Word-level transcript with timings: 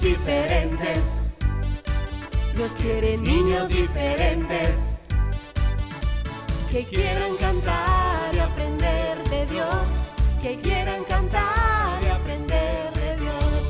niños 0.00 0.18
diferentes. 0.18 1.28
Dios 2.54 2.70
quiere 2.78 3.16
niños 3.18 3.68
diferentes 3.68 4.96
que 6.70 6.84
quieran 6.84 7.36
cantar 7.40 8.34
y 8.34 8.38
aprender 8.38 9.18
de 9.30 9.46
Dios, 9.46 9.86
que 10.42 10.58
quieran 10.58 11.04
cantar 11.04 12.02
y 12.02 12.06
aprender 12.08 12.92
de 12.92 13.16
Dios. 13.16 13.62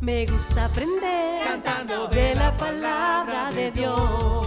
Me 0.00 0.26
gusta 0.26 0.64
aprender 0.66 1.44
Cantando 1.44 2.06
de 2.08 2.34
la 2.34 2.56
palabra 2.56 3.50
de 3.52 3.70
Dios. 3.72 4.46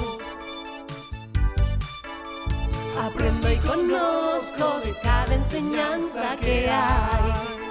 Aprendo 3.00 3.52
y 3.52 3.58
conozco 3.58 4.80
de 4.84 4.95
cada 5.02 5.34
enseñanza 5.34 6.36
que 6.39 6.70
hay. 6.70 7.62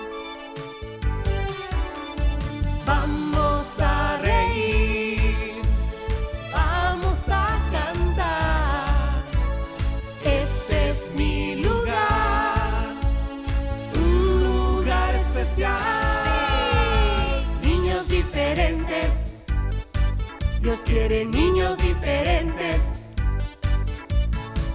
Dios 21.02 21.08
quiere 21.08 21.24
niños 21.24 21.76
diferentes 21.78 23.00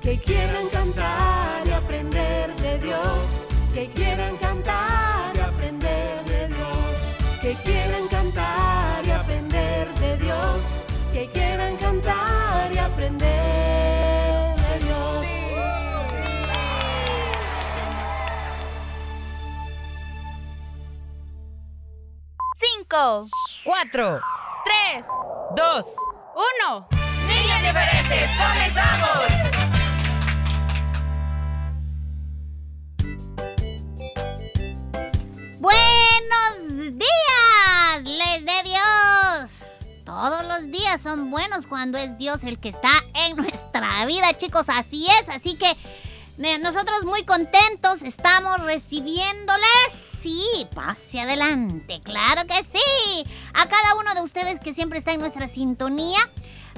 que 0.02 0.20
quieran 0.20 0.67
cantar 0.73 1.66
y 1.66 1.72
aprender 1.72 2.53
de 2.58 2.80
Dios, 2.80 3.23
que 3.73 3.89
quieran 3.92 4.36
cantar 4.36 5.33
y 5.36 5.39
aprender 5.39 6.23
de 6.25 6.48
Dios, 6.50 7.42
que 7.42 7.53
quieran 7.64 8.08
cantar 8.09 9.05
y 9.05 9.11
aprender 9.11 9.88
de 9.88 10.17
Dios, 10.17 10.61
que 11.14 11.30
quieran 11.31 11.78
cantar 11.78 12.73
y 12.73 12.78
aprender 12.78 14.55
de 14.58 14.80
Dios. 14.83 15.25
Cinco, 22.53 23.25
Cuatro, 23.64 24.20
tres, 24.66 25.08
dos, 25.55 25.86
uno. 26.38 26.88
niños 27.28 27.62
diferentes, 27.62 28.30
comenzamos. 28.38 29.10
Buenos 35.60 36.94
días, 36.94 38.04
les 38.04 38.46
de 38.46 38.64
Dios. 38.70 39.88
Todos 40.06 40.44
los 40.44 40.72
días 40.72 41.02
son 41.02 41.32
buenos 41.32 41.66
cuando 41.66 41.98
es 41.98 42.16
Dios 42.20 42.44
el 42.44 42.60
que 42.60 42.70
está 42.70 42.92
en 43.16 43.36
nuestra 43.36 44.06
vida, 44.06 44.38
chicos. 44.38 44.66
Así 44.68 45.08
es, 45.20 45.30
así 45.30 45.56
que 45.56 45.76
nosotros 46.38 47.04
muy 47.06 47.24
contentos 47.24 48.04
estamos 48.04 48.62
recibiéndoles. 48.62 49.92
Sí, 49.92 50.68
pase 50.76 51.20
adelante, 51.20 52.00
claro 52.04 52.46
que 52.46 52.64
sí. 52.64 53.23
A 53.54 53.67
cada 53.67 53.95
uno 53.95 54.14
de 54.14 54.22
ustedes 54.22 54.60
que 54.60 54.73
siempre 54.73 55.00
está 55.00 55.14
en 55.14 55.20
nuestra 55.20 55.48
sintonía. 55.48 56.20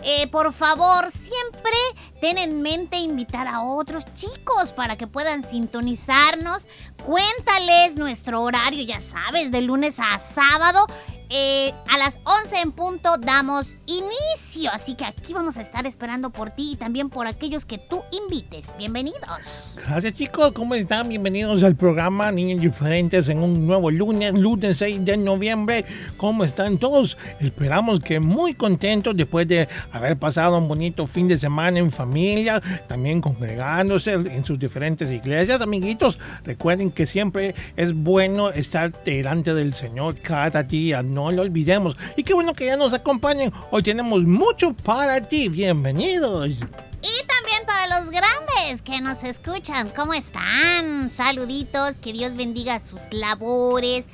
Eh, 0.04 0.28
por 0.28 0.54
favor, 0.54 1.12
siempre 1.12 1.74
ten 2.22 2.38
en 2.38 2.62
mente 2.62 3.00
invitar 3.00 3.50
a 3.50 3.62
otros 3.62 4.06
chicos 4.14 4.72
para 4.74 4.96
que 4.96 5.08
puedan 5.08 5.44
sintonizarnos. 5.44 6.66
Cuéntales 7.06 7.98
nuestro 7.98 8.42
horario, 8.42 8.84
ya 8.84 9.02
sabes, 9.02 9.52
de 9.52 9.62
lunes 9.62 9.98
a 10.00 10.18
sábado. 10.20 10.88
Eh, 11.32 11.72
a 11.88 12.00
las 12.00 12.18
11 12.24 12.60
en 12.60 12.72
punto 12.72 13.18
damos 13.20 13.78
inicio. 13.86 14.72
Así 14.74 14.96
que 14.96 15.06
aquí 15.06 15.32
vamos 15.32 15.58
a 15.58 15.62
estar 15.62 15.86
esperando 15.86 16.32
por 16.32 16.50
ti 16.50 16.72
y 16.72 16.76
también 16.76 17.10
por 17.10 17.28
aquellos 17.28 17.66
que 17.66 17.78
tú 17.78 18.02
invites. 18.12 18.76
Bienvenidos. 18.80 19.78
Gracias 19.86 20.14
chicos, 20.14 20.52
¿cómo 20.54 20.74
están? 20.74 21.08
Bienvenidos 21.08 21.62
al 21.62 21.76
programa 21.76 22.32
Niños 22.32 22.62
Diferentes 22.62 23.30
en 23.30 23.44
un 23.44 23.68
nuevo 23.68 23.92
lunes, 23.92 24.34
lunes 24.34 24.80
6 24.80 25.06
de 25.06 25.18
noviembre. 25.18 25.86
¿Cómo 26.18 26.44
están 26.44 26.80
todos? 26.80 27.16
Esperamos 27.40 28.00
que 28.00 28.20
muy 28.20 28.56
contentos 28.56 29.16
después 29.16 29.48
de 29.48 29.68
haber 29.92 30.18
pasado 30.18 30.58
un 30.58 30.68
bonito 30.68 31.06
fin 31.06 31.28
de 31.28 31.38
semana 31.38 31.78
en 31.78 31.92
familia, 31.92 32.60
también 32.88 33.22
congregándose 33.22 34.14
en 34.14 34.44
sus 34.46 34.58
diferentes 34.58 35.12
iglesias. 35.12 35.62
Amiguitos, 35.62 36.18
recuerden 36.44 36.90
que 36.90 37.06
siempre 37.06 37.54
es 37.76 37.94
bueno 37.94 38.50
estar 38.50 38.92
delante 39.04 39.54
del 39.54 39.76
Señor 39.76 40.20
cada 40.22 40.64
día, 40.64 41.04
no 41.04 41.19
lo 41.32 41.42
olvidemos. 41.42 41.98
Y 42.16 42.24
qué 42.24 42.34
bueno 42.34 42.54
que 42.54 42.66
ya 42.66 42.78
nos 42.78 42.94
acompañen. 42.94 43.52
Hoy 43.72 43.84
tenemos 43.84 44.24
mucho 44.24 44.74
para 44.74 45.28
ti. 45.28 45.50
Bienvenidos. 45.50 46.50
Y 46.50 47.28
también 47.28 47.66
para 47.66 48.00
los 48.00 48.12
grandes 48.12 48.82
que 48.84 49.00
nos 49.02 49.24
escuchan, 49.24 49.90
¿cómo 49.96 50.14
están? 50.14 51.10
Saluditos, 51.10 51.98
que 51.98 52.12
Dios 52.12 52.36
bendiga 52.36 52.80
sus 52.80 53.02
labores, 53.12 54.06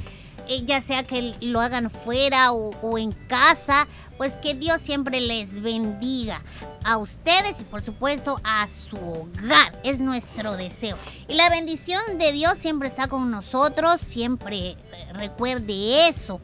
eh, 0.47 0.63
ya 0.65 0.81
sea 0.81 1.03
que 1.03 1.35
lo 1.41 1.61
hagan 1.61 1.89
fuera 1.89 2.51
o, 2.51 2.69
o 2.81 2.97
en 2.97 3.11
casa, 3.11 3.87
pues 4.17 4.35
que 4.35 4.53
Dios 4.53 4.81
siempre 4.81 5.19
les 5.19 5.61
bendiga 5.61 6.43
a 6.83 6.97
ustedes 6.97 7.61
y 7.61 7.63
por 7.63 7.81
supuesto 7.81 8.39
a 8.43 8.67
su 8.67 8.97
hogar. 8.97 9.79
Es 9.83 9.99
nuestro 9.99 10.55
deseo. 10.55 10.97
Y 11.27 11.33
la 11.33 11.49
bendición 11.49 12.19
de 12.19 12.31
Dios 12.31 12.57
siempre 12.57 12.87
está 12.87 13.07
con 13.07 13.31
nosotros, 13.31 13.99
siempre 13.99 14.57
eh, 14.57 14.77
recuerde 15.13 16.07
eso. 16.07 16.39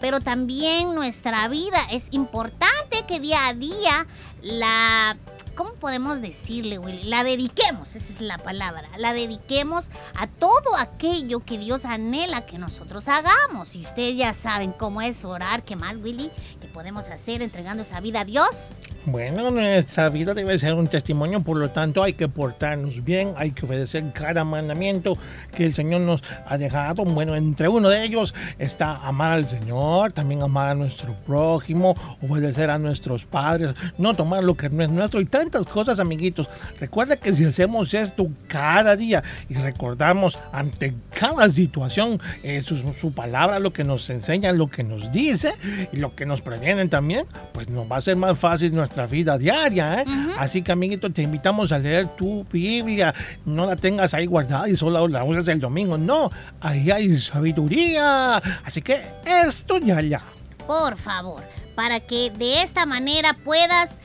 Pero 0.00 0.20
también 0.20 0.94
nuestra 0.94 1.48
vida. 1.48 1.78
Es 1.90 2.08
importante 2.10 3.04
que 3.06 3.20
día 3.20 3.48
a 3.48 3.54
día 3.54 4.06
la 4.42 5.16
¿cómo 5.54 5.74
podemos 5.74 6.20
decirle, 6.20 6.78
Willy? 6.78 7.04
La 7.04 7.24
dediquemos, 7.24 7.94
esa 7.96 8.12
es 8.12 8.20
la 8.20 8.38
palabra. 8.38 8.88
La 8.98 9.12
dediquemos 9.12 9.90
a 10.16 10.26
todo 10.26 10.76
aquello 10.78 11.40
que 11.40 11.58
Dios 11.58 11.84
anhela 11.84 12.46
que 12.46 12.58
nosotros 12.58 13.08
hagamos. 13.08 13.74
Y 13.76 13.82
ustedes 13.82 14.16
ya 14.16 14.34
saben 14.34 14.72
cómo 14.72 15.02
es 15.02 15.24
orar, 15.24 15.62
¿qué 15.64 15.76
más, 15.76 15.96
Willy? 15.96 16.30
¿Qué 16.60 16.68
podemos 16.68 17.08
hacer 17.08 17.42
entregando 17.42 17.82
esa 17.82 18.00
vida 18.00 18.20
a 18.20 18.24
Dios? 18.24 18.74
Bueno, 19.04 19.50
nuestra 19.50 20.08
vida 20.10 20.32
debe 20.32 20.56
ser 20.60 20.74
un 20.74 20.86
testimonio, 20.86 21.40
por 21.40 21.56
lo 21.56 21.70
tanto 21.70 22.04
hay 22.04 22.12
que 22.12 22.28
portarnos 22.28 23.02
bien, 23.02 23.34
hay 23.36 23.50
que 23.50 23.66
obedecer 23.66 24.12
cada 24.12 24.44
mandamiento 24.44 25.18
que 25.52 25.66
el 25.66 25.74
Señor 25.74 26.02
nos 26.02 26.22
ha 26.46 26.56
dejado. 26.56 27.04
Bueno, 27.04 27.34
entre 27.34 27.68
uno 27.68 27.88
de 27.88 28.04
ellos 28.04 28.32
está 28.60 28.98
amar 28.98 29.32
al 29.32 29.48
Señor, 29.48 30.12
también 30.12 30.40
amar 30.42 30.68
a 30.68 30.74
nuestro 30.76 31.14
prójimo, 31.26 31.96
obedecer 32.22 32.70
a 32.70 32.78
nuestros 32.78 33.26
padres, 33.26 33.74
no 33.98 34.14
tomar 34.14 34.44
lo 34.44 34.56
que 34.56 34.70
no 34.70 34.84
es 34.84 34.90
nuestro 34.90 35.20
y 35.20 35.24
tantas 35.42 35.66
cosas, 35.66 35.98
amiguitos. 35.98 36.48
Recuerda 36.78 37.16
que 37.16 37.34
si 37.34 37.44
hacemos 37.44 37.92
esto 37.94 38.28
cada 38.46 38.94
día 38.94 39.22
y 39.48 39.54
recordamos 39.54 40.38
ante 40.52 40.94
cada 41.18 41.50
situación 41.50 42.20
eh, 42.42 42.62
su, 42.62 42.78
su 42.92 43.12
palabra, 43.12 43.58
lo 43.58 43.72
que 43.72 43.82
nos 43.82 44.08
enseña, 44.10 44.52
lo 44.52 44.68
que 44.68 44.84
nos 44.84 45.10
dice 45.10 45.52
y 45.92 45.96
lo 45.96 46.14
que 46.14 46.26
nos 46.26 46.42
previenen 46.42 46.88
también, 46.88 47.26
pues 47.52 47.68
nos 47.68 47.90
va 47.90 47.96
a 47.96 48.00
ser 48.00 48.16
más 48.16 48.38
fácil 48.38 48.72
nuestra 48.72 49.06
vida 49.06 49.36
diaria. 49.36 50.02
¿eh? 50.02 50.04
Así 50.38 50.62
que, 50.62 50.70
amiguito, 50.72 51.10
te 51.10 51.22
invitamos 51.22 51.72
a 51.72 51.78
leer 51.78 52.06
tu 52.16 52.44
Biblia. 52.44 53.12
No 53.44 53.66
la 53.66 53.74
tengas 53.74 54.14
ahí 54.14 54.26
guardada 54.26 54.68
y 54.68 54.76
solo 54.76 55.08
la 55.08 55.24
usas 55.24 55.48
el 55.48 55.58
domingo. 55.58 55.98
No, 55.98 56.30
ahí 56.60 56.90
hay 56.90 57.16
sabiduría. 57.16 58.36
Así 58.64 58.80
que 58.80 59.00
estudiala. 59.24 60.22
Por 60.66 60.96
favor, 60.96 61.42
para 61.74 61.98
que 61.98 62.30
de 62.30 62.62
esta 62.62 62.86
manera 62.86 63.36
puedas 63.44 63.98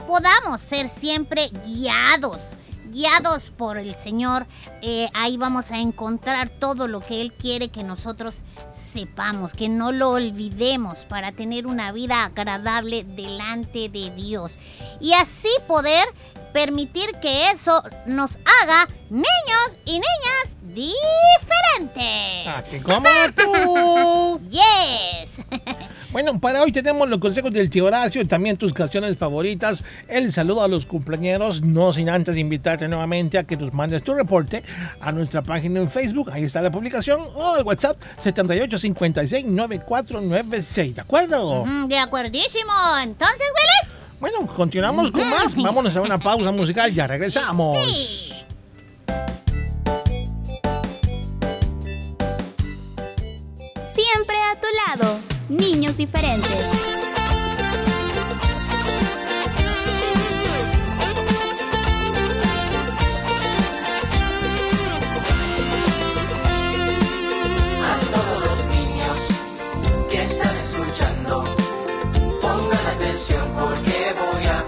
podamos 0.00 0.60
ser 0.60 0.88
siempre 0.88 1.50
guiados. 1.66 2.40
Guiados 2.90 3.50
por 3.56 3.78
el 3.78 3.94
Señor, 3.96 4.46
Eh, 4.84 5.08
ahí 5.14 5.36
vamos 5.36 5.70
a 5.70 5.78
encontrar 5.78 6.48
todo 6.48 6.88
lo 6.88 6.98
que 6.98 7.20
Él 7.20 7.32
quiere 7.32 7.68
que 7.68 7.84
nosotros 7.84 8.42
sepamos, 8.72 9.52
que 9.52 9.68
no 9.68 9.92
lo 9.92 10.10
olvidemos 10.10 11.06
para 11.06 11.30
tener 11.30 11.68
una 11.68 11.92
vida 11.92 12.24
agradable 12.24 13.04
delante 13.04 13.88
de 13.88 14.10
Dios. 14.10 14.58
Y 15.00 15.12
así 15.12 15.48
poder 15.68 16.04
permitir 16.52 17.12
que 17.20 17.50
eso 17.50 17.80
nos 18.06 18.38
haga 18.60 18.88
niños 19.08 19.78
y 19.84 19.92
niñas 19.92 20.56
diferentes. 20.74 22.46
Así 22.46 22.80
como 22.80 23.08
tú. 23.36 24.40
Yes. 24.50 25.38
Bueno, 26.12 26.38
para 26.38 26.62
hoy 26.62 26.70
tenemos 26.72 27.08
los 27.08 27.18
consejos 27.20 27.50
del 27.54 27.70
tío 27.70 27.86
Horacio, 27.86 28.28
también 28.28 28.58
tus 28.58 28.74
canciones 28.74 29.16
favoritas, 29.16 29.82
el 30.08 30.30
saludo 30.30 30.62
a 30.62 30.68
los 30.68 30.84
cumpleaños, 30.84 31.62
no 31.62 31.90
sin 31.94 32.10
antes 32.10 32.36
invitarte 32.36 32.86
nuevamente 32.86 33.38
a 33.38 33.44
que 33.44 33.56
nos 33.56 33.72
mandes 33.72 34.02
tu 34.02 34.12
reporte 34.12 34.62
a 35.00 35.10
nuestra 35.10 35.40
página 35.42 35.80
en 35.80 35.90
Facebook, 35.90 36.30
ahí 36.30 36.44
está 36.44 36.60
la 36.60 36.70
publicación, 36.70 37.22
o 37.34 37.54
al 37.54 37.62
WhatsApp 37.62 37.96
78569496, 38.22 40.92
¿de 40.92 41.00
acuerdo? 41.00 41.64
Mm, 41.64 41.88
de 41.88 41.98
acuerdísimo. 41.98 42.72
Entonces, 43.02 43.40
Willy. 43.40 43.94
Bueno, 44.20 44.46
continuamos 44.46 45.10
con 45.10 45.26
más, 45.30 45.56
vámonos 45.56 45.96
a 45.96 46.02
una 46.02 46.18
pausa 46.18 46.52
musical, 46.52 46.92
ya 46.92 47.06
regresamos. 47.06 47.78
Sí. 47.88 48.34
A 54.52 54.60
tu 54.60 54.68
presentado 54.72 55.18
Niños 55.48 55.96
Diferentes. 55.96 56.64
A 67.82 67.98
todos 68.14 68.46
los 68.46 68.68
niños 68.68 69.28
que 70.10 70.22
están 70.22 70.56
escuchando, 70.58 71.44
pongan 72.40 72.86
atención 72.94 73.48
porque 73.58 74.14
voy 74.18 74.44
a 74.46 74.61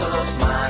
¿Quién 0.00 0.08
hizo 0.08 0.69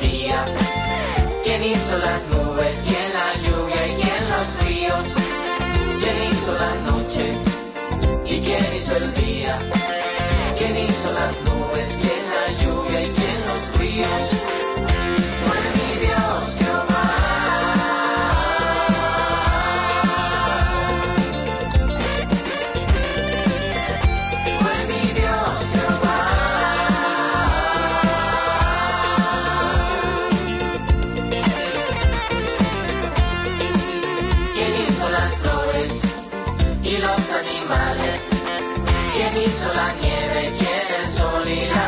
día? 0.00 0.44
¿Quién 1.42 1.62
hizo 1.62 1.98
las 1.98 2.28
nubes? 2.28 2.82
¿Quién 2.86 3.12
la 3.12 3.34
lluvia? 3.44 3.86
¿Y 3.86 3.94
quién 4.00 4.22
los 4.30 4.64
ríos? 4.64 5.14
¿Quién 6.00 6.30
hizo 6.30 6.54
la 6.54 6.74
noche? 6.90 7.34
¿Y 8.24 8.40
quién 8.40 8.76
hizo 8.76 8.96
el 8.96 9.14
día? 9.14 9.58
¿Quién 10.58 10.76
hizo 10.76 11.12
las 11.12 11.40
nubes? 11.42 11.98
¿Quién 12.00 12.24
la 12.34 12.52
lluvia? 12.62 13.02
¿Y 13.02 13.10
quién 13.10 13.46
los 13.46 13.78
ríos? 13.78 14.63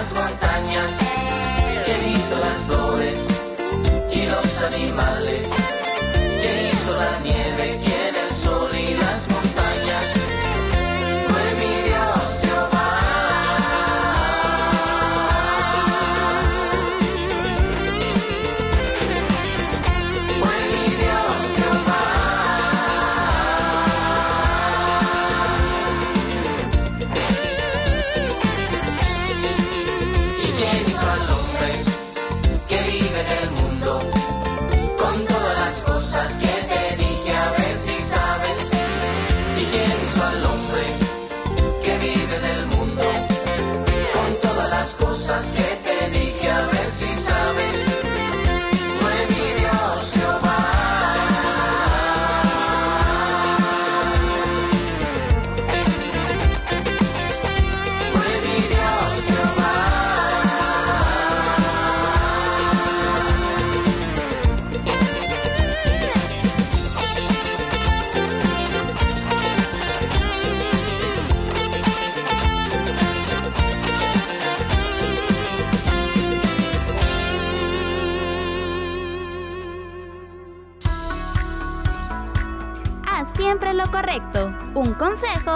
Las 0.06 0.30
montañas? 0.30 1.00
¿Quién 1.84 2.12
hizo 2.14 2.38
las 2.38 2.58
flores 2.58 3.28
y 4.12 4.26
los 4.26 4.62
animales? 4.62 5.52
¿Quién 6.14 6.68
hizo 6.72 6.96
la 6.96 7.18
nieve? 7.20 7.55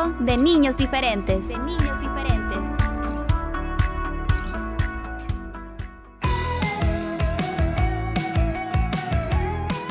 Consejo 0.00 0.24
de 0.24 0.36
niños 0.36 0.76
diferentes. 0.76 1.48
De 1.48 1.58
niños 1.58 2.00
diferentes. 2.00 2.58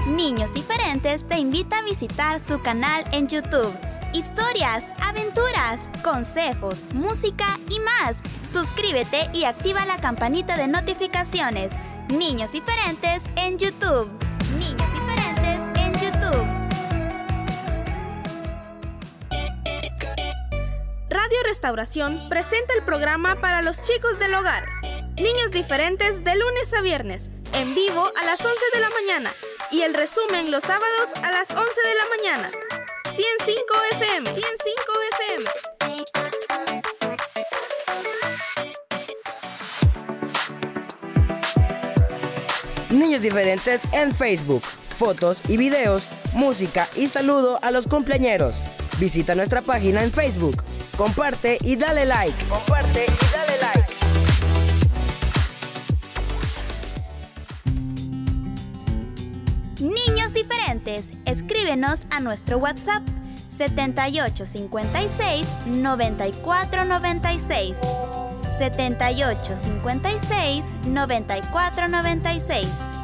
Niños 0.08 0.54
Diferentes 0.54 1.28
te 1.28 1.40
invita 1.40 1.80
a 1.80 1.82
visitar 1.82 2.40
su 2.40 2.62
canal 2.62 3.04
en 3.12 3.28
YouTube. 3.28 3.74
Historias, 4.14 4.86
aventuras, 5.02 5.88
consejos, 6.04 6.86
música 6.94 7.46
y 7.70 7.80
más. 7.80 8.22
Suscríbete 8.48 9.30
y 9.34 9.46
activa 9.46 9.86
la 9.86 9.98
campanita 9.98 10.58
de 10.58 10.68
notificaciones. 10.68 11.74
Niños 12.10 12.52
Diferentes 12.52 13.30
en 13.36 13.58
YouTube. 13.58 14.29
Restauración 21.50 22.22
presenta 22.30 22.76
el 22.76 22.84
programa 22.84 23.34
para 23.34 23.64
los 23.64 23.82
chicos 23.82 24.20
del 24.20 24.36
hogar. 24.36 24.70
Niños 25.16 25.50
diferentes 25.52 26.24
de 26.24 26.36
lunes 26.36 26.72
a 26.76 26.82
viernes, 26.82 27.32
en 27.54 27.74
vivo 27.74 28.08
a 28.22 28.26
las 28.26 28.40
11 28.40 28.56
de 28.72 28.80
la 28.80 28.90
mañana 28.92 29.32
y 29.72 29.82
el 29.82 29.96
resumen 29.96 30.52
los 30.52 30.66
sábados 30.66 31.10
a 31.24 31.32
las 31.32 31.50
11 31.50 31.64
de 31.64 31.96
la 31.96 32.06
mañana. 32.16 32.52
105 33.10 33.64
FM, 33.94 34.30
105 34.30 34.44
FM. 35.16 35.50
Niños 42.92 43.24
diferentes 43.24 43.82
en 43.92 44.14
Facebook, 44.14 44.62
fotos 44.96 45.42
y 45.48 45.58
videos, 45.58 46.08
música 46.32 46.88
y 46.96 47.08
saludo 47.08 47.58
a 47.64 47.72
los 47.72 47.88
cumpleañeros. 47.88 48.54
Visita 49.00 49.34
nuestra 49.34 49.62
página 49.62 50.04
en 50.04 50.12
Facebook, 50.12 50.64
comparte 51.00 51.58
y 51.62 51.78
dale 51.78 52.06
like. 52.06 52.46
Comparte 52.50 53.06
y 53.06 53.08
dale 53.32 53.58
like. 53.62 53.94
Niños 59.80 60.34
diferentes, 60.34 61.12
escríbenos 61.24 62.06
a 62.12 62.20
nuestro 62.20 62.58
WhatsApp 62.58 63.02
7856 63.48 65.48
9496. 65.68 67.78
7856 68.58 70.66
9496. 70.86 72.99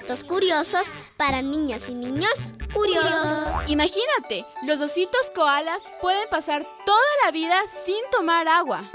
Datos 0.00 0.22
curiosos 0.22 0.92
para 1.16 1.42
niñas 1.42 1.88
y 1.88 1.92
niños 1.92 2.54
curiosos. 2.72 3.48
Imagínate, 3.66 4.44
los 4.64 4.80
ositos 4.80 5.28
koalas 5.34 5.82
pueden 6.00 6.28
pasar 6.30 6.64
toda 6.86 7.00
la 7.24 7.32
vida 7.32 7.56
sin 7.84 7.98
tomar 8.12 8.46
agua. 8.46 8.88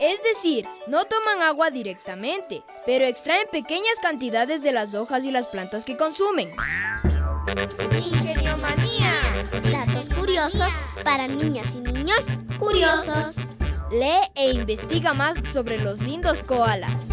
Es 0.00 0.20
decir, 0.24 0.68
no 0.88 1.04
toman 1.04 1.42
agua 1.42 1.70
directamente, 1.70 2.64
pero 2.84 3.04
extraen 3.04 3.46
pequeñas 3.52 4.00
cantidades 4.02 4.62
de 4.62 4.72
las 4.72 4.94
hojas 4.94 5.24
y 5.24 5.30
las 5.30 5.46
plantas 5.46 5.84
que 5.84 5.96
consumen. 5.96 6.56
Ingeniomanía. 8.04 9.12
Datos 9.70 10.12
curiosos 10.12 10.72
para 11.04 11.28
niñas 11.28 11.76
y 11.76 11.80
niños 11.82 12.26
curiosos. 12.58 13.36
Lee 13.92 14.28
e 14.34 14.50
investiga 14.50 15.14
más 15.14 15.38
sobre 15.46 15.78
los 15.78 16.00
lindos 16.00 16.42
koalas. 16.42 17.10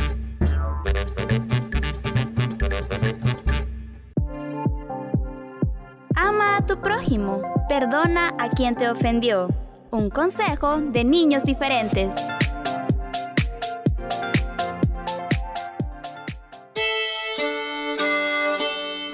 Tu 6.69 6.79
prójimo. 6.79 7.41
Perdona 7.67 8.35
a 8.37 8.47
quien 8.47 8.75
te 8.75 8.91
ofendió. 8.91 9.49
Un 9.89 10.11
consejo 10.11 10.79
de 10.79 11.03
niños 11.03 11.43
diferentes. 11.43 12.13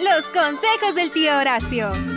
Los 0.04 0.26
consejos 0.34 0.96
del 0.96 1.12
tío 1.12 1.38
Horacio. 1.38 2.15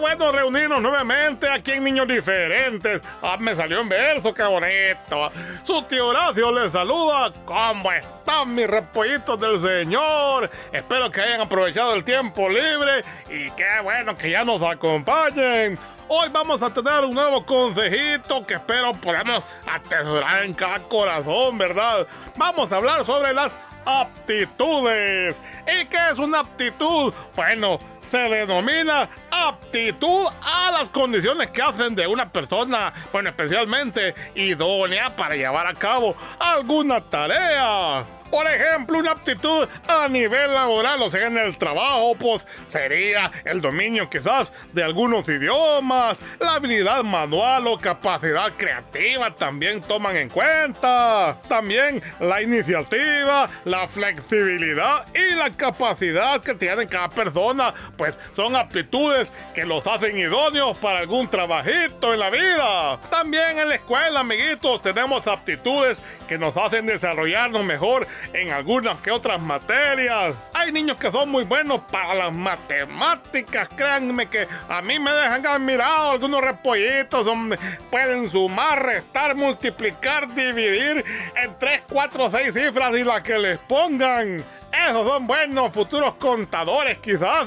Bueno 0.00 0.30
reunirnos 0.30 0.80
nuevamente 0.80 1.48
aquí 1.48 1.72
en 1.72 1.84
Niños 1.84 2.06
Diferentes! 2.06 3.02
¡Ah, 3.22 3.36
me 3.38 3.54
salió 3.54 3.80
en 3.80 3.88
verso, 3.88 4.32
qué 4.32 4.44
bonito! 4.44 5.30
Su 5.62 5.82
tío 5.82 6.08
Horacio 6.08 6.52
les 6.52 6.72
saluda. 6.72 7.32
¿Cómo 7.44 7.90
están 7.92 8.54
mis 8.54 8.66
repollitos 8.66 9.40
del 9.40 9.60
Señor? 9.60 10.50
Espero 10.72 11.10
que 11.10 11.20
hayan 11.20 11.40
aprovechado 11.40 11.94
el 11.94 12.04
tiempo 12.04 12.48
libre 12.48 13.04
y 13.28 13.50
qué 13.52 13.80
bueno 13.82 14.16
que 14.16 14.30
ya 14.30 14.44
nos 14.44 14.62
acompañen. 14.62 15.78
Hoy 16.08 16.28
vamos 16.30 16.62
a 16.62 16.72
tener 16.72 17.04
un 17.04 17.14
nuevo 17.14 17.44
consejito 17.44 18.46
que 18.46 18.54
espero 18.54 18.92
podamos 18.94 19.44
atesorar 19.66 20.44
en 20.44 20.54
cada 20.54 20.78
corazón, 20.80 21.58
¿verdad? 21.58 22.06
Vamos 22.36 22.72
a 22.72 22.76
hablar 22.76 23.04
sobre 23.04 23.34
las 23.34 23.58
aptitudes. 23.84 25.42
¿Y 25.66 25.84
qué 25.86 25.98
es 26.12 26.18
una 26.18 26.40
aptitud? 26.40 27.12
Bueno, 27.36 27.78
se 28.08 28.18
denomina 28.18 29.08
aptitud 29.30 30.26
a 30.42 30.70
las 30.70 30.88
condiciones 30.88 31.50
que 31.50 31.62
hacen 31.62 31.94
de 31.94 32.06
una 32.06 32.32
persona, 32.32 32.92
bueno, 33.12 33.28
especialmente 33.28 34.14
idónea 34.34 35.14
para 35.14 35.36
llevar 35.36 35.66
a 35.66 35.74
cabo 35.74 36.16
alguna 36.38 37.02
tarea. 37.02 38.04
Por 38.30 38.46
ejemplo, 38.46 38.98
una 38.98 39.12
aptitud 39.12 39.66
a 39.88 40.06
nivel 40.08 40.52
laboral, 40.52 41.00
o 41.00 41.10
sea, 41.10 41.26
en 41.26 41.38
el 41.38 41.56
trabajo, 41.56 42.14
pues 42.16 42.46
sería 42.68 43.30
el 43.44 43.60
dominio 43.60 44.10
quizás 44.10 44.52
de 44.72 44.84
algunos 44.84 45.28
idiomas, 45.28 46.20
la 46.38 46.54
habilidad 46.54 47.02
manual 47.04 47.66
o 47.66 47.78
capacidad 47.78 48.52
creativa 48.56 49.34
también 49.34 49.80
toman 49.80 50.16
en 50.16 50.28
cuenta. 50.28 51.38
También 51.48 52.02
la 52.20 52.42
iniciativa, 52.42 53.48
la 53.64 53.88
flexibilidad 53.88 55.06
y 55.14 55.34
la 55.34 55.50
capacidad 55.50 56.42
que 56.42 56.54
tiene 56.54 56.86
cada 56.86 57.08
persona, 57.08 57.72
pues 57.98 58.18
son 58.34 58.56
aptitudes 58.56 59.28
que 59.54 59.66
los 59.66 59.86
hacen 59.86 60.16
idóneos 60.16 60.78
para 60.78 61.00
algún 61.00 61.28
trabajito 61.28 62.14
en 62.14 62.20
la 62.20 62.30
vida. 62.30 63.00
También 63.10 63.58
en 63.58 63.68
la 63.68 63.74
escuela, 63.74 64.20
amiguitos, 64.20 64.80
tenemos 64.80 65.26
aptitudes 65.26 65.98
que 66.26 66.38
nos 66.38 66.56
hacen 66.56 66.86
desarrollarnos 66.86 67.64
mejor 67.64 68.06
en 68.32 68.52
algunas 68.52 69.00
que 69.00 69.10
otras 69.10 69.42
materias. 69.42 70.36
Hay 70.54 70.72
niños 70.72 70.96
que 70.96 71.10
son 71.10 71.28
muy 71.28 71.44
buenos 71.44 71.80
para 71.90 72.14
las 72.14 72.32
matemáticas, 72.32 73.68
créanme 73.76 74.26
que 74.26 74.46
a 74.68 74.80
mí 74.80 74.98
me 74.98 75.10
dejan 75.10 75.44
admirado 75.46 76.12
algunos 76.12 76.40
repollitos 76.40 77.24
donde 77.24 77.58
pueden 77.90 78.30
sumar, 78.30 78.84
restar, 78.84 79.34
multiplicar, 79.34 80.32
dividir 80.34 81.04
en 81.34 81.58
3, 81.58 81.82
4, 81.90 82.30
6 82.30 82.52
cifras 82.54 82.96
y 82.96 83.02
las 83.02 83.22
que 83.22 83.38
les 83.38 83.58
pongan. 83.58 84.44
Esos 84.72 85.06
son 85.06 85.26
buenos 85.26 85.72
futuros 85.72 86.14
contadores, 86.14 86.98
quizás, 86.98 87.46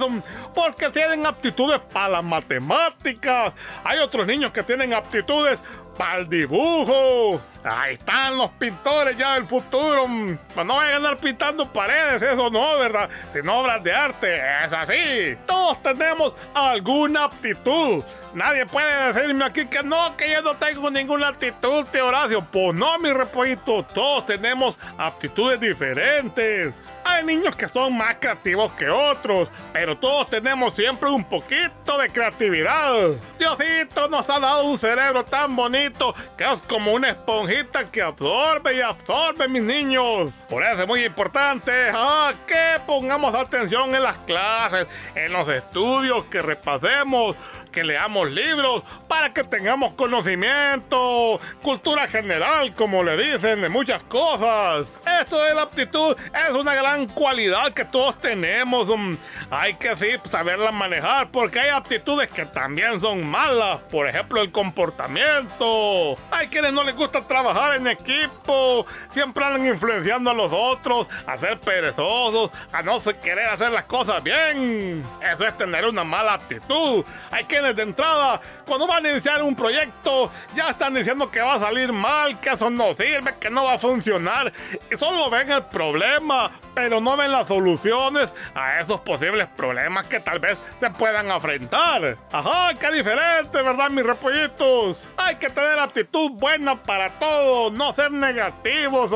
porque 0.53 0.89
tienen 0.89 1.25
aptitudes 1.25 1.79
para 1.93 2.09
las 2.09 2.23
matemáticas. 2.23 3.53
Hay 3.83 3.99
otros 3.99 4.27
niños 4.27 4.51
que 4.51 4.63
tienen 4.63 4.93
aptitudes 4.93 5.63
para 5.97 6.19
el 6.19 6.29
dibujo. 6.29 7.39
Ahí 7.63 7.93
están 7.93 8.37
los 8.37 8.49
pintores 8.51 9.15
ya 9.17 9.35
del 9.35 9.43
futuro. 9.43 10.07
Pues 10.53 10.65
no 10.65 10.75
vayan 10.75 10.93
a 10.93 10.97
andar 10.97 11.17
pintando 11.17 11.71
paredes, 11.71 12.21
eso 12.23 12.49
no, 12.49 12.79
¿verdad? 12.79 13.09
Sino 13.31 13.59
obras 13.59 13.83
de 13.83 13.93
arte, 13.93 14.37
es 14.65 14.73
así. 14.73 15.37
Todos 15.45 15.81
tenemos 15.83 16.33
alguna 16.55 17.25
aptitud. 17.25 18.03
Nadie 18.33 18.65
puede 18.65 19.13
decirme 19.13 19.43
aquí 19.43 19.65
que 19.65 19.83
no, 19.83 20.15
que 20.15 20.31
yo 20.31 20.41
no 20.41 20.55
tengo 20.55 20.89
ninguna 20.89 21.29
aptitud, 21.29 21.85
tío 21.91 22.07
Horacio. 22.07 22.41
Pues 22.41 22.73
no, 22.73 22.97
mi 22.99 23.11
repollito, 23.11 23.83
todos 23.83 24.25
tenemos 24.25 24.79
aptitudes 24.97 25.59
diferentes. 25.59 26.89
Hay 27.03 27.25
niños 27.25 27.55
que 27.57 27.67
son 27.67 27.97
más 27.97 28.15
creativos 28.21 28.71
que 28.73 28.89
otros, 28.89 29.49
pero 29.73 29.97
todos 29.97 30.29
tenemos 30.29 30.73
siempre 30.73 31.09
un 31.09 31.25
poquito 31.25 31.97
de 31.97 32.09
creatividad. 32.09 33.09
Diosito 33.37 34.07
nos 34.07 34.29
ha 34.29 34.39
dado 34.39 34.63
un 34.63 34.77
cerebro 34.77 35.25
tan 35.25 35.53
bonito 35.53 36.15
que 36.37 36.45
es 36.45 36.61
como 36.61 36.93
una 36.93 37.09
esponjita 37.09 37.91
que 37.91 38.01
absorbe 38.01 38.75
y 38.77 38.81
absorbe, 38.81 39.49
mis 39.49 39.63
niños. 39.63 40.31
Por 40.49 40.63
eso 40.63 40.83
es 40.83 40.87
muy 40.87 41.03
importante 41.03 41.71
ah, 41.93 42.31
que 42.47 42.79
pongamos 42.87 43.35
atención 43.35 43.93
en 43.93 44.03
las 44.03 44.17
clases, 44.19 44.87
en 45.15 45.33
los 45.33 45.49
estudios, 45.49 46.23
que 46.25 46.41
repasemos 46.41 47.35
que 47.71 47.83
leamos 47.83 48.29
libros 48.31 48.83
para 49.07 49.33
que 49.33 49.43
tengamos 49.43 49.93
conocimiento, 49.93 51.39
cultura 51.61 52.07
general, 52.07 52.73
como 52.75 53.03
le 53.03 53.17
dicen, 53.17 53.61
de 53.61 53.69
muchas 53.69 54.03
cosas. 54.03 54.87
Esto 55.21 55.41
de 55.41 55.55
la 55.55 55.63
aptitud 55.63 56.15
es 56.47 56.53
una 56.53 56.75
gran 56.75 57.07
cualidad 57.07 57.73
que 57.73 57.85
todos 57.85 58.19
tenemos. 58.19 58.89
Um, 58.89 59.17
hay 59.49 59.73
que 59.75 59.95
saberla 60.25 60.71
manejar 60.71 61.29
porque 61.31 61.59
hay 61.59 61.69
aptitudes 61.69 62.29
que 62.29 62.45
también 62.45 62.99
son 62.99 63.25
malas. 63.25 63.79
Por 63.89 64.07
ejemplo, 64.07 64.41
el 64.41 64.51
comportamiento. 64.51 66.17
Hay 66.31 66.47
quienes 66.47 66.73
no 66.73 66.83
les 66.83 66.95
gusta 66.95 67.21
trabajar 67.27 67.75
en 67.75 67.87
equipo, 67.87 68.85
siempre 69.09 69.45
andan 69.45 69.65
influenciando 69.65 70.31
a 70.31 70.33
los 70.33 70.51
otros, 70.51 71.07
a 71.25 71.37
ser 71.37 71.59
perezosos, 71.59 72.51
a 72.71 72.81
no 72.81 72.99
querer 73.21 73.49
hacer 73.49 73.71
las 73.71 73.85
cosas 73.85 74.21
bien. 74.23 75.03
Eso 75.21 75.45
es 75.45 75.57
tener 75.57 75.85
una 75.85 76.03
mala 76.03 76.33
actitud. 76.33 77.03
Hay 77.31 77.45
que 77.45 77.60
de 77.61 77.83
entrada, 77.83 78.41
cuando 78.65 78.87
van 78.87 79.05
a 79.05 79.11
iniciar 79.11 79.41
un 79.43 79.55
proyecto, 79.55 80.31
ya 80.55 80.69
están 80.69 80.93
diciendo 80.93 81.29
que 81.29 81.41
va 81.41 81.55
a 81.55 81.59
salir 81.59 81.93
mal, 81.93 82.39
que 82.39 82.49
eso 82.49 82.69
no 82.69 82.93
sirve, 82.93 83.35
que 83.39 83.49
no 83.49 83.65
va 83.65 83.73
a 83.73 83.79
funcionar. 83.79 84.51
Y 84.91 84.97
solo 84.97 85.29
ven 85.29 85.51
el 85.51 85.63
problema, 85.63 86.51
pero 86.73 86.99
no 86.99 87.15
ven 87.15 87.31
las 87.31 87.47
soluciones 87.47 88.29
a 88.55 88.79
esos 88.79 88.99
posibles 89.01 89.47
problemas 89.55 90.05
que 90.05 90.19
tal 90.19 90.39
vez 90.39 90.57
se 90.79 90.89
puedan 90.89 91.29
enfrentar. 91.29 92.17
Ajá, 92.31 92.73
qué 92.79 92.91
diferente, 92.91 93.61
¿verdad, 93.61 93.89
mis 93.89 94.05
repollitos? 94.05 95.07
Hay 95.17 95.35
que 95.35 95.49
tener 95.49 95.79
actitud 95.79 96.31
buena 96.31 96.81
para 96.81 97.11
todo, 97.11 97.71
no 97.71 97.93
ser 97.93 98.11
negativos. 98.11 99.11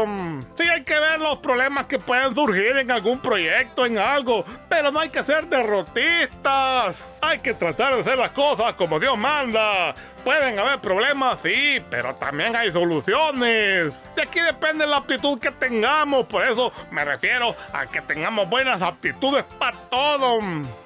Sí, 0.56 0.64
hay 0.64 0.84
que 0.84 1.00
ver 1.00 1.20
los 1.20 1.40
problemas 1.40 1.86
que 1.86 2.00
pueden 2.00 2.34
surgir 2.36 2.78
en 2.78 2.92
algún 2.92 3.20
proyecto, 3.20 3.86
en 3.86 3.98
algo, 3.98 4.46
pero 4.70 4.92
no 4.92 5.00
hay 5.00 5.10
que 5.10 5.24
ser 5.24 5.48
derrotistas. 5.48 7.04
Hay 7.26 7.40
que 7.40 7.56
tratar 7.56 7.96
de 7.96 8.02
hacer 8.02 8.18
las 8.18 8.30
cosas 8.32 8.74
como 8.74 9.00
Dios 9.00 9.18
manda. 9.18 9.96
Pueden 10.26 10.58
haber 10.58 10.80
problemas, 10.80 11.40
sí, 11.44 11.80
pero 11.92 12.16
también 12.16 12.56
hay 12.56 12.72
soluciones. 12.72 14.10
De 14.16 14.24
aquí 14.24 14.40
depende 14.40 14.88
la 14.88 14.98
aptitud 14.98 15.40
que 15.40 15.52
tengamos, 15.52 16.26
por 16.26 16.44
eso 16.44 16.74
me 16.90 17.06
refiero 17.06 17.56
a 17.72 17.86
que 17.86 18.02
tengamos 18.02 18.50
buenas 18.50 18.82
aptitudes 18.82 19.46
para 19.60 19.78
todo. 19.78 20.40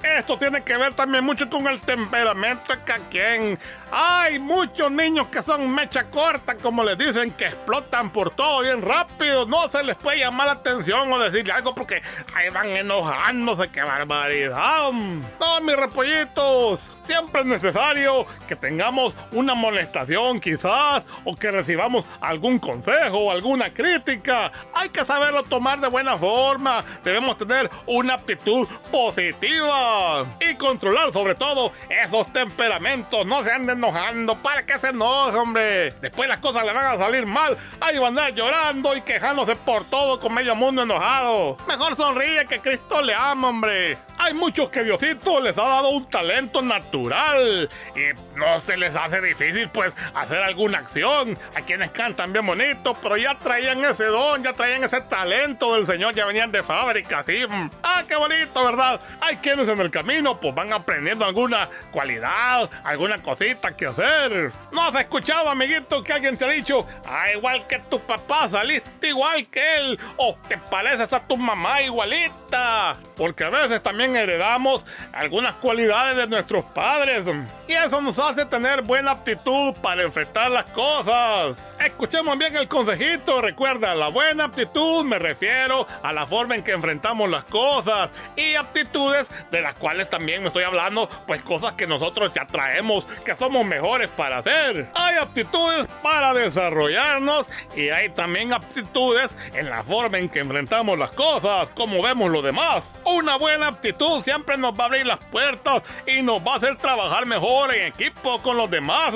Esto 0.03 0.37
tiene 0.37 0.61
que 0.61 0.75
ver 0.75 0.93
también 0.93 1.23
mucho 1.23 1.49
con 1.49 1.67
el 1.67 1.79
temperamento 1.79 2.73
cada 2.83 2.99
quien. 3.09 3.57
Hay 3.91 4.39
muchos 4.39 4.91
niños 4.91 5.27
que 5.27 5.41
son 5.41 5.73
mecha 5.73 6.09
corta, 6.11 6.55
como 6.55 6.83
les 6.83 6.97
dicen, 6.97 7.31
que 7.31 7.45
explotan 7.45 8.11
por 8.11 8.31
todo 8.31 8.61
bien 8.61 8.81
rápido. 8.81 9.45
No 9.45 9.69
se 9.69 9.83
les 9.83 9.95
puede 9.95 10.19
llamar 10.19 10.47
la 10.47 10.53
atención 10.53 11.11
o 11.11 11.17
decirle 11.17 11.53
algo 11.53 11.73
porque 11.73 12.01
ahí 12.35 12.49
van 12.49 12.67
enojándose, 12.67 13.69
¡Qué 13.69 13.81
barbaridad! 13.81 14.91
No, 14.91 15.61
mis 15.61 15.75
repollitos, 15.77 16.91
siempre 16.99 17.41
es 17.41 17.47
necesario 17.47 18.25
que 18.47 18.55
tengamos 18.55 19.13
una 19.31 19.53
molestación 19.53 20.39
quizás 20.39 21.05
o 21.23 21.35
que 21.35 21.51
recibamos 21.51 22.05
algún 22.21 22.59
consejo 22.59 23.17
o 23.17 23.31
alguna 23.31 23.69
crítica. 23.69 24.51
Hay 24.73 24.89
que 24.89 25.05
saberlo 25.05 25.43
tomar 25.43 25.79
de 25.79 25.87
buena 25.87 26.17
forma. 26.17 26.83
Debemos 27.03 27.37
tener 27.37 27.69
una 27.85 28.15
actitud 28.15 28.67
positiva 28.91 30.25
y 30.39 30.55
controlar 30.55 31.11
sobre 31.13 31.35
todo 31.35 31.71
esos 31.89 32.31
temperamentos. 32.31 33.25
No 33.25 33.43
se 33.43 33.51
anden 33.51 33.77
enojando. 33.77 34.35
¿Para 34.35 34.65
qué 34.65 34.77
se 34.79 34.89
enoje, 34.89 35.37
hombre? 35.37 35.91
Después 36.01 36.29
las 36.29 36.39
cosas 36.39 36.65
le 36.65 36.73
van 36.73 36.85
a 36.85 36.97
salir 36.97 37.25
mal. 37.25 37.57
Ahí 37.79 37.97
van 37.97 38.17
a 38.17 38.25
andar 38.25 38.33
llorando 38.33 38.95
y 38.95 39.01
quejándose 39.01 39.55
por 39.55 39.85
todo 39.85 40.19
con 40.19 40.33
medio 40.33 40.55
mundo 40.55 40.83
enojado. 40.83 41.57
Mejor 41.67 41.95
sonríe 41.95 42.45
que 42.45 42.59
Cristo 42.59 43.01
le 43.01 43.13
ama, 43.13 43.49
hombre. 43.49 43.97
Hay 44.17 44.33
muchos 44.33 44.69
que 44.69 44.83
Diosito 44.83 45.39
les 45.39 45.57
ha 45.57 45.63
dado 45.63 45.89
un 45.89 46.05
talento 46.09 46.61
natural 46.61 47.69
y 47.95 48.13
no 48.39 48.59
se 48.59 48.77
les 48.77 48.95
hace 48.95 49.21
difícil 49.21 49.69
pues 49.69 49.95
hacer 50.15 50.41
alguna 50.41 50.79
acción. 50.79 51.37
A 51.55 51.61
quienes 51.61 51.91
cantan 51.91 52.33
bien 52.33 52.45
bonito, 52.45 52.95
pero 53.01 53.17
ya 53.17 53.37
traían 53.37 53.83
ese 53.83 54.05
don, 54.05 54.43
ya 54.43 54.53
traían 54.53 54.83
ese 54.83 55.01
talento 55.01 55.75
del 55.75 55.85
Señor, 55.85 56.15
ya 56.15 56.25
venían 56.25 56.51
de 56.51 56.63
fábrica, 56.63 57.23
sí. 57.23 57.43
Ah, 57.83 58.03
qué 58.07 58.15
bonito, 58.15 58.63
¿verdad? 58.63 58.99
Hay 59.21 59.37
quienes 59.37 59.67
en 59.67 59.79
el 59.79 59.91
camino 59.91 60.39
pues 60.39 60.55
van 60.55 60.73
aprendiendo 60.73 61.25
alguna 61.25 61.69
cualidad, 61.91 62.69
alguna 62.83 63.21
cosita 63.21 63.75
que 63.75 63.87
hacer. 63.87 64.51
¿No 64.71 64.81
has 64.81 64.95
escuchado, 64.95 65.49
amiguito, 65.49 66.03
que 66.03 66.13
alguien 66.13 66.37
te 66.37 66.45
ha 66.45 66.49
dicho, 66.49 66.85
ah, 67.05 67.31
igual 67.31 67.67
que 67.67 67.79
tu 67.79 67.99
papá, 67.99 68.47
saliste 68.49 69.09
igual 69.09 69.47
que 69.47 69.75
él, 69.75 69.99
o 70.17 70.35
te 70.47 70.57
pareces 70.57 71.11
a 71.13 71.19
tu 71.19 71.37
mamá 71.37 71.81
igualita? 71.81 72.97
Porque 73.15 73.43
a 73.43 73.49
veces 73.49 73.83
también 73.83 74.15
heredamos 74.15 74.85
algunas 75.11 75.55
cualidades 75.55 76.15
de 76.15 76.27
nuestros 76.27 76.63
padres. 76.65 77.25
Y 77.69 77.73
eso 77.73 78.01
nos 78.01 78.17
hace 78.17 78.47
tener 78.47 78.81
buena 78.81 79.11
aptitud 79.11 79.75
para 79.75 80.01
enfrentar 80.01 80.49
las 80.49 80.65
cosas. 80.65 81.75
Escuchemos 81.79 82.35
bien 82.35 82.55
el 82.57 82.67
consejito. 82.67 83.43
Recuerda, 83.43 83.93
la 83.93 84.07
buena 84.07 84.45
aptitud 84.45 85.05
me 85.05 85.19
refiero 85.19 85.85
a 86.01 86.11
la 86.11 86.25
forma 86.25 86.55
en 86.55 86.63
que 86.63 86.71
enfrentamos 86.71 87.29
las 87.29 87.43
cosas. 87.43 88.09
Y 88.35 88.55
aptitudes 88.55 89.29
de 89.51 89.61
las 89.61 89.75
cuales 89.75 90.09
también 90.09 90.41
me 90.41 90.47
estoy 90.47 90.63
hablando, 90.63 91.07
pues 91.27 91.43
cosas 91.43 91.73
que 91.73 91.85
nosotros 91.85 92.33
ya 92.33 92.47
traemos, 92.47 93.05
que 93.23 93.35
somos 93.35 93.63
mejores 93.63 94.09
para 94.09 94.39
hacer. 94.39 94.89
Hay 94.95 95.17
aptitudes 95.17 95.85
para 96.01 96.33
desarrollarnos 96.33 97.51
y 97.75 97.89
hay 97.91 98.09
también 98.09 98.51
aptitudes 98.51 99.37
en 99.53 99.69
la 99.69 99.83
forma 99.83 100.17
en 100.17 100.29
que 100.29 100.39
enfrentamos 100.39 100.97
las 100.97 101.11
cosas, 101.11 101.69
como 101.75 102.01
vemos 102.01 102.31
lo 102.31 102.41
demás. 102.41 102.95
Una 103.05 103.35
buena 103.35 103.67
aptitud 103.67 104.23
siempre 104.23 104.57
nos 104.57 104.73
va 104.73 104.85
a 104.85 104.87
abrir 104.87 105.05
las 105.05 105.19
puertas 105.19 105.83
y 106.07 106.23
nos 106.23 106.39
va 106.39 106.53
a 106.53 106.57
hacer 106.57 106.75
trabajar 106.75 107.27
mejor 107.27 107.58
en 107.65 107.87
equipo 107.87 108.41
con 108.41 108.57
los 108.57 108.69
demás. 108.69 109.13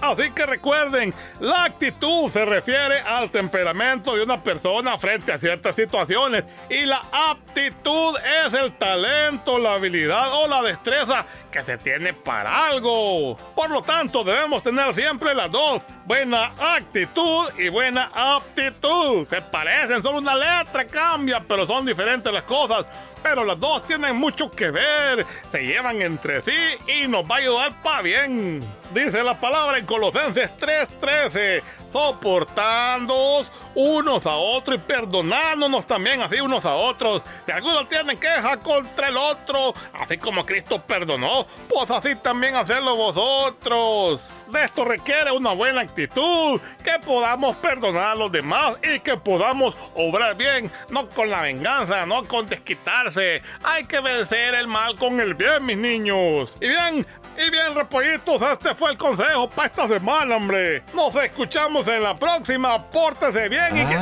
Así 0.00 0.30
que 0.30 0.46
recuerden, 0.46 1.14
la 1.40 1.64
actitud 1.64 2.30
se 2.30 2.44
refiere 2.44 3.00
al 3.00 3.30
temperamento 3.30 4.14
de 4.14 4.22
una 4.22 4.42
persona 4.42 4.98
frente 4.98 5.32
a 5.32 5.38
ciertas 5.38 5.76
situaciones 5.76 6.44
y 6.68 6.86
la 6.86 7.02
aptitud 7.30 8.16
es 8.46 8.54
el 8.54 8.72
talento, 8.78 9.58
la 9.58 9.74
habilidad 9.74 10.32
o 10.34 10.48
la 10.48 10.62
destreza 10.62 11.26
que 11.50 11.62
se 11.62 11.78
tiene 11.78 12.14
para 12.14 12.68
algo. 12.68 13.36
Por 13.54 13.70
lo 13.70 13.82
tanto, 13.82 14.24
debemos 14.24 14.62
tener 14.62 14.94
siempre 14.94 15.34
las 15.34 15.50
dos, 15.50 15.86
buena 16.06 16.50
actitud 16.58 17.48
y 17.58 17.68
buena 17.68 18.10
aptitud. 18.14 19.26
Se 19.26 19.42
parecen, 19.42 20.02
solo 20.02 20.18
una 20.18 20.34
letra 20.34 20.86
cambia, 20.86 21.44
pero 21.46 21.66
son 21.66 21.84
diferentes 21.84 22.32
las 22.32 22.44
cosas. 22.44 22.86
Pero 23.22 23.44
las 23.44 23.58
dos 23.58 23.86
tienen 23.86 24.16
mucho 24.16 24.50
que 24.50 24.70
ver, 24.70 25.24
se 25.48 25.64
llevan 25.64 26.02
entre 26.02 26.42
sí 26.42 26.52
y 26.86 27.08
nos 27.08 27.24
va 27.24 27.36
a 27.36 27.38
ayudar 27.38 27.82
para 27.82 28.02
bien. 28.02 28.81
Dice 28.94 29.22
la 29.22 29.40
palabra 29.40 29.78
en 29.78 29.86
Colosenses 29.86 30.50
3:13, 30.58 31.62
soportándoos 31.88 33.50
unos 33.74 34.26
a 34.26 34.36
otros 34.36 34.76
y 34.76 34.80
perdonándonos 34.80 35.86
también 35.86 36.20
así 36.20 36.40
unos 36.40 36.66
a 36.66 36.74
otros. 36.74 37.22
Si 37.46 37.52
alguno 37.52 37.86
tiene 37.86 38.16
queja 38.16 38.58
contra 38.58 39.08
el 39.08 39.16
otro, 39.16 39.72
así 39.94 40.18
como 40.18 40.44
Cristo 40.44 40.78
perdonó, 40.82 41.46
pues 41.68 41.90
así 41.90 42.14
también 42.16 42.54
hacerlo 42.54 42.94
vosotros. 42.94 44.30
De 44.48 44.64
esto 44.64 44.84
requiere 44.84 45.32
una 45.32 45.52
buena 45.52 45.80
actitud, 45.80 46.60
que 46.84 46.98
podamos 46.98 47.56
perdonar 47.56 48.08
a 48.08 48.14
los 48.14 48.30
demás 48.30 48.74
y 48.82 49.00
que 49.00 49.16
podamos 49.16 49.78
obrar 49.94 50.36
bien, 50.36 50.70
no 50.90 51.08
con 51.08 51.30
la 51.30 51.40
venganza, 51.40 52.04
no 52.04 52.24
con 52.24 52.46
desquitarse. 52.46 53.42
Hay 53.62 53.84
que 53.84 54.00
vencer 54.00 54.54
el 54.54 54.68
mal 54.68 54.96
con 54.96 55.18
el 55.20 55.32
bien, 55.32 55.64
mis 55.64 55.78
niños. 55.78 56.58
Y 56.60 56.68
bien, 56.68 57.06
y 57.36 57.50
bien, 57.50 57.74
repollitos, 57.74 58.42
este 58.42 58.74
fue 58.74 58.90
el 58.92 58.98
consejo 58.98 59.48
para 59.48 59.66
esta 59.66 59.88
semana, 59.88 60.36
hombre. 60.36 60.82
Nos 60.94 61.14
escuchamos 61.16 61.86
en 61.88 62.02
la 62.02 62.16
próxima. 62.16 62.82
Pórtese 62.90 63.48
bien 63.48 63.76
y 63.76 63.86
que. 63.86 63.96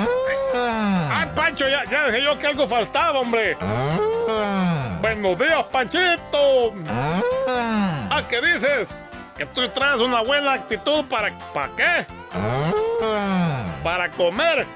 Ah. 0.55 1.21
¡Ay, 1.21 1.29
Pancho! 1.35 1.69
Ya, 1.69 1.85
ya 1.85 2.07
dije 2.07 2.23
yo 2.23 2.39
que 2.39 2.47
algo 2.47 2.67
faltaba, 2.67 3.21
hombre. 3.21 3.57
Ah. 3.61 4.99
Buenos 5.01 5.39
días, 5.39 5.65
Panchito. 5.71 6.75
Ah. 6.89 7.21
¿Ah, 8.11 8.23
qué 8.29 8.41
dices? 8.41 8.89
Que 9.37 9.47
tú 9.47 9.69
traes 9.69 10.01
una 10.01 10.21
buena 10.23 10.53
actitud 10.53 11.05
para. 11.07 11.31
¿Para 11.55 11.69
qué? 11.77 12.07
Para 13.83 14.11
comer. 14.11 14.67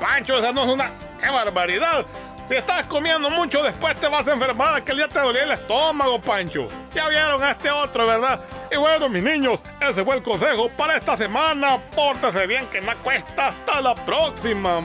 Pancho, 0.00 0.38
esa 0.38 0.52
no 0.52 0.64
es 0.64 0.72
una. 0.72 0.90
¡Qué 1.20 1.28
barbaridad! 1.28 2.06
Si 2.46 2.54
estás 2.54 2.84
comiendo 2.84 3.30
mucho, 3.30 3.62
después 3.62 3.94
te 3.96 4.06
vas 4.06 4.28
a 4.28 4.32
enfermar, 4.32 4.82
que 4.84 4.94
ya 4.94 5.08
te 5.08 5.18
dolía 5.18 5.44
el 5.44 5.52
estómago, 5.52 6.20
Pancho. 6.20 6.68
Ya 6.94 7.08
vieron 7.08 7.42
a 7.42 7.52
este 7.52 7.70
otro, 7.70 8.06
¿verdad? 8.06 8.40
Y 8.70 8.76
bueno, 8.76 9.08
mis 9.08 9.22
niños, 9.22 9.62
ese 9.80 10.04
fue 10.04 10.16
el 10.16 10.22
consejo 10.22 10.68
para 10.68 10.96
esta 10.96 11.16
semana. 11.16 11.78
Pórtese 11.94 12.46
bien, 12.46 12.66
que 12.66 12.82
no 12.82 12.94
cuesta. 13.02 13.48
Hasta 13.48 13.80
la 13.80 13.94
próxima. 13.94 14.82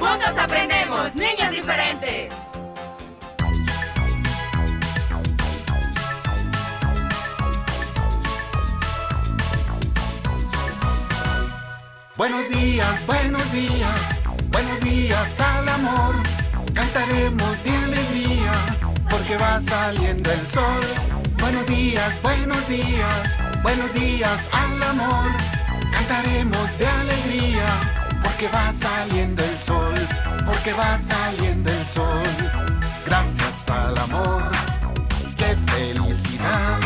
Juntos 0.00 0.36
aprendemos, 0.36 1.14
niños 1.14 1.50
diferentes. 1.50 2.32
Buenos 12.16 12.48
días, 12.50 13.06
buenos 13.06 13.52
días, 13.52 14.21
buenos 14.62 14.80
días 14.80 15.40
al 15.40 15.68
amor. 15.68 16.22
Cantaremos 16.72 17.64
de 17.64 17.76
alegría 17.76 18.52
porque 19.10 19.36
va 19.36 19.60
saliendo 19.60 20.30
el 20.30 20.46
sol. 20.46 20.84
Buenos 21.40 21.66
días, 21.66 22.12
buenos 22.22 22.68
días, 22.68 23.38
buenos 23.62 23.92
días 23.92 24.48
al 24.52 24.82
amor. 24.82 25.30
Cantaremos 25.90 26.78
de 26.78 26.86
alegría 26.86 27.66
porque 28.22 28.48
va 28.48 28.72
saliendo 28.72 29.42
el 29.42 29.58
sol, 29.58 29.94
porque 30.46 30.72
va 30.72 30.98
saliendo 30.98 31.70
el 31.70 31.86
sol. 31.86 32.22
Gracias 33.04 33.68
al 33.68 33.98
amor, 33.98 34.42
qué 35.36 35.56
felicidad. 35.72 36.78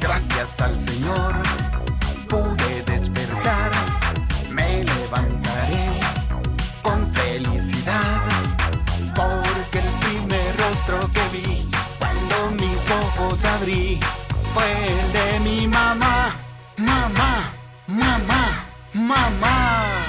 Gracias 0.00 0.60
al 0.60 0.80
Señor 0.80 1.34
pude 2.28 2.82
despertar 2.86 3.70
me 4.50 4.84
levantaré 4.84 5.55
porque 9.14 9.78
el 9.78 9.88
primer 10.00 10.56
rostro 10.58 11.00
que 11.12 11.36
vi 11.36 11.68
cuando 11.98 12.50
mis 12.62 12.90
ojos 12.90 13.44
abrí 13.44 14.00
fue 14.52 14.64
el 14.88 15.12
de 15.12 15.40
mi 15.40 15.68
mamá, 15.68 16.34
mamá, 16.76 17.52
mamá, 17.86 18.66
mamá. 18.92 20.04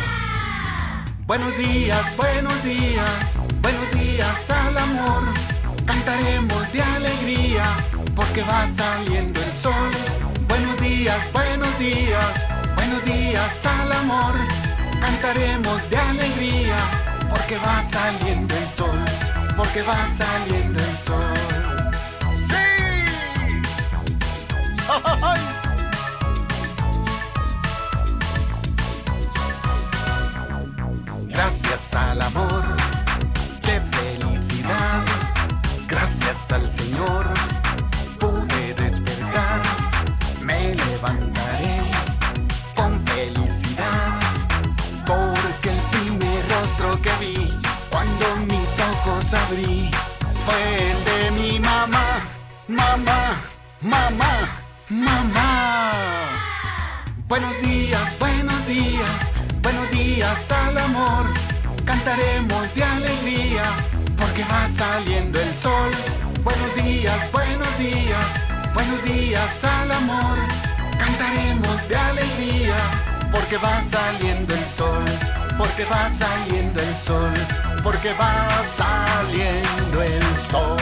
Buenos 1.25 1.55
días, 1.57 2.03
buenos 2.15 2.63
días, 2.63 3.37
buenos 3.61 3.91
días 3.91 4.49
al 4.49 4.77
amor. 4.77 5.23
Cantaremos 5.85 6.71
de 6.73 6.81
alegría 6.81 7.63
porque 8.15 8.41
va 8.43 8.67
saliendo 8.67 9.39
el 9.41 9.51
sol. 9.57 9.91
Buenos 10.47 10.81
días, 10.81 11.19
buenos 11.31 11.77
días, 11.77 12.47
buenos 12.75 13.05
días 13.05 13.65
al 13.65 13.91
amor. 13.91 14.33
Cantaremos 14.99 15.89
de 15.89 15.97
alegría 15.97 17.06
porque 17.47 17.65
va 17.65 17.81
saliendo 17.81 18.57
el 18.57 18.67
sol, 18.73 19.05
porque 19.55 19.81
va 19.83 20.05
saliendo 20.07 20.77
el 20.83 20.97
sol. 20.97 21.33
¡Sí! 22.49 22.55
¡Ay! 25.21 25.39
Gracias 31.27 31.93
al 31.93 32.21
amor, 32.21 32.65
qué 33.61 33.79
felicidad. 33.79 35.05
Gracias 35.87 36.51
al 36.51 36.69
Señor 36.69 37.27
fue 50.47 50.91
el 50.91 50.99
de 51.09 51.31
mi 51.37 51.59
mamá, 51.59 52.07
mamá, 52.67 53.21
mamá, 53.81 54.33
mamá. 54.89 55.51
Buenos 57.27 57.53
días, 57.61 58.07
buenos 58.17 58.59
días, 58.65 59.17
buenos 59.61 59.91
días 59.91 60.51
al 60.51 60.77
amor. 60.77 61.25
Cantaremos 61.85 62.63
de 62.75 62.83
alegría 62.83 63.65
porque 64.17 64.43
va 64.45 64.69
saliendo 64.69 65.37
el 65.41 65.53
sol. 65.55 65.91
Buenos 66.43 66.71
días, 66.81 67.19
buenos 67.33 67.71
días, 67.77 68.27
buenos 68.73 69.03
días 69.03 69.63
al 69.65 69.91
amor. 69.91 70.37
Cantaremos 71.03 71.77
de 71.89 71.95
alegría 71.97 72.77
porque 73.33 73.57
va 73.57 73.81
saliendo 73.83 74.53
el 74.55 74.65
sol, 74.79 75.05
porque 75.57 75.85
va 75.85 76.09
saliendo 76.09 76.79
el 76.79 76.95
sol, 76.95 77.33
porque 77.83 78.13
va 78.13 78.47
saliendo 78.71 80.01
el 80.03 80.23
sol. 80.49 80.77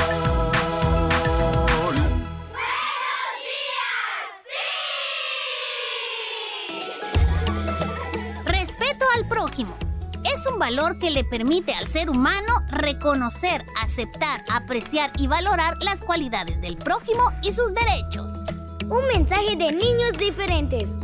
Respeto 8.46 9.06
al 9.16 9.28
prójimo. 9.28 9.76
Es 10.24 10.46
un 10.52 10.60
valor 10.60 11.00
que 11.00 11.12
le 11.12 11.24
permite 11.24 11.74
al 11.74 11.88
ser 11.88 12.10
humano 12.10 12.62
reconocer, 12.68 13.66
aceptar, 13.82 14.44
apreciar 14.52 15.12
y 15.18 15.28
valorar 15.28 15.78
las 15.82 16.02
cualidades 16.02 16.60
del 16.62 16.78
prójimo 16.78 17.32
y 17.44 17.54
sus 17.54 17.74
derechos. 17.74 18.34
Un 18.90 19.08
mensaje 19.08 19.56
de 19.56 19.72
niños 19.72 20.18
diferentes. 20.18 20.98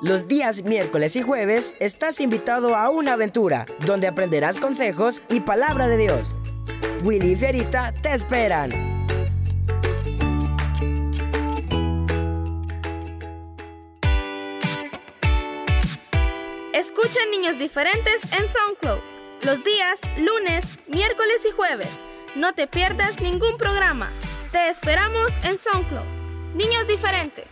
Los 0.00 0.28
días 0.28 0.62
miércoles 0.62 1.16
y 1.16 1.22
jueves 1.22 1.74
estás 1.80 2.20
invitado 2.20 2.76
a 2.76 2.88
una 2.88 3.14
aventura 3.14 3.66
donde 3.84 4.06
aprenderás 4.06 4.58
consejos 4.58 5.22
y 5.28 5.40
palabra 5.40 5.88
de 5.88 5.96
Dios. 5.96 6.34
Willy 7.02 7.32
y 7.32 7.36
Fierita 7.36 7.92
te 7.92 8.14
esperan. 8.14 8.70
Escucha 16.72 17.18
Niños 17.32 17.58
Diferentes 17.58 18.22
en 18.38 18.46
SoundCloud. 18.46 19.00
Los 19.42 19.64
días 19.64 20.00
lunes, 20.16 20.78
miércoles 20.86 21.44
y 21.44 21.50
jueves. 21.50 22.04
No 22.36 22.52
te 22.52 22.68
pierdas 22.68 23.20
ningún 23.20 23.56
programa. 23.56 24.10
Te 24.52 24.68
esperamos 24.68 25.36
en 25.42 25.58
SoundCloud. 25.58 26.06
Niños 26.54 26.86
Diferentes. 26.86 27.48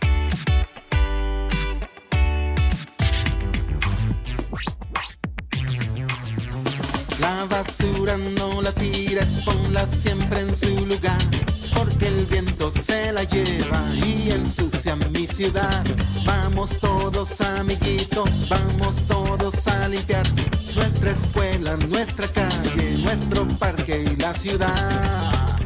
La 7.37 7.45
basura 7.45 8.17
no 8.17 8.63
la 8.63 8.71
tires, 8.71 9.35
ponla 9.45 9.87
siempre 9.87 10.39
en 10.39 10.55
su 10.55 10.87
lugar, 10.87 11.21
porque 11.71 12.07
el 12.07 12.25
viento 12.25 12.71
se 12.71 13.11
la 13.11 13.23
lleva 13.25 13.79
y 14.03 14.31
ensucia 14.31 14.95
mi 14.95 15.27
ciudad. 15.27 15.85
Vamos 16.25 16.79
todos 16.79 17.39
amiguitos, 17.41 18.49
vamos 18.49 19.03
todos 19.07 19.67
a 19.67 19.87
limpiar 19.87 20.25
nuestra 20.75 21.11
escuela, 21.11 21.77
nuestra 21.77 22.27
calle, 22.29 22.97
nuestro 23.03 23.47
parque 23.59 24.03
y 24.11 24.15
la 24.15 24.33
ciudad. 24.33 25.59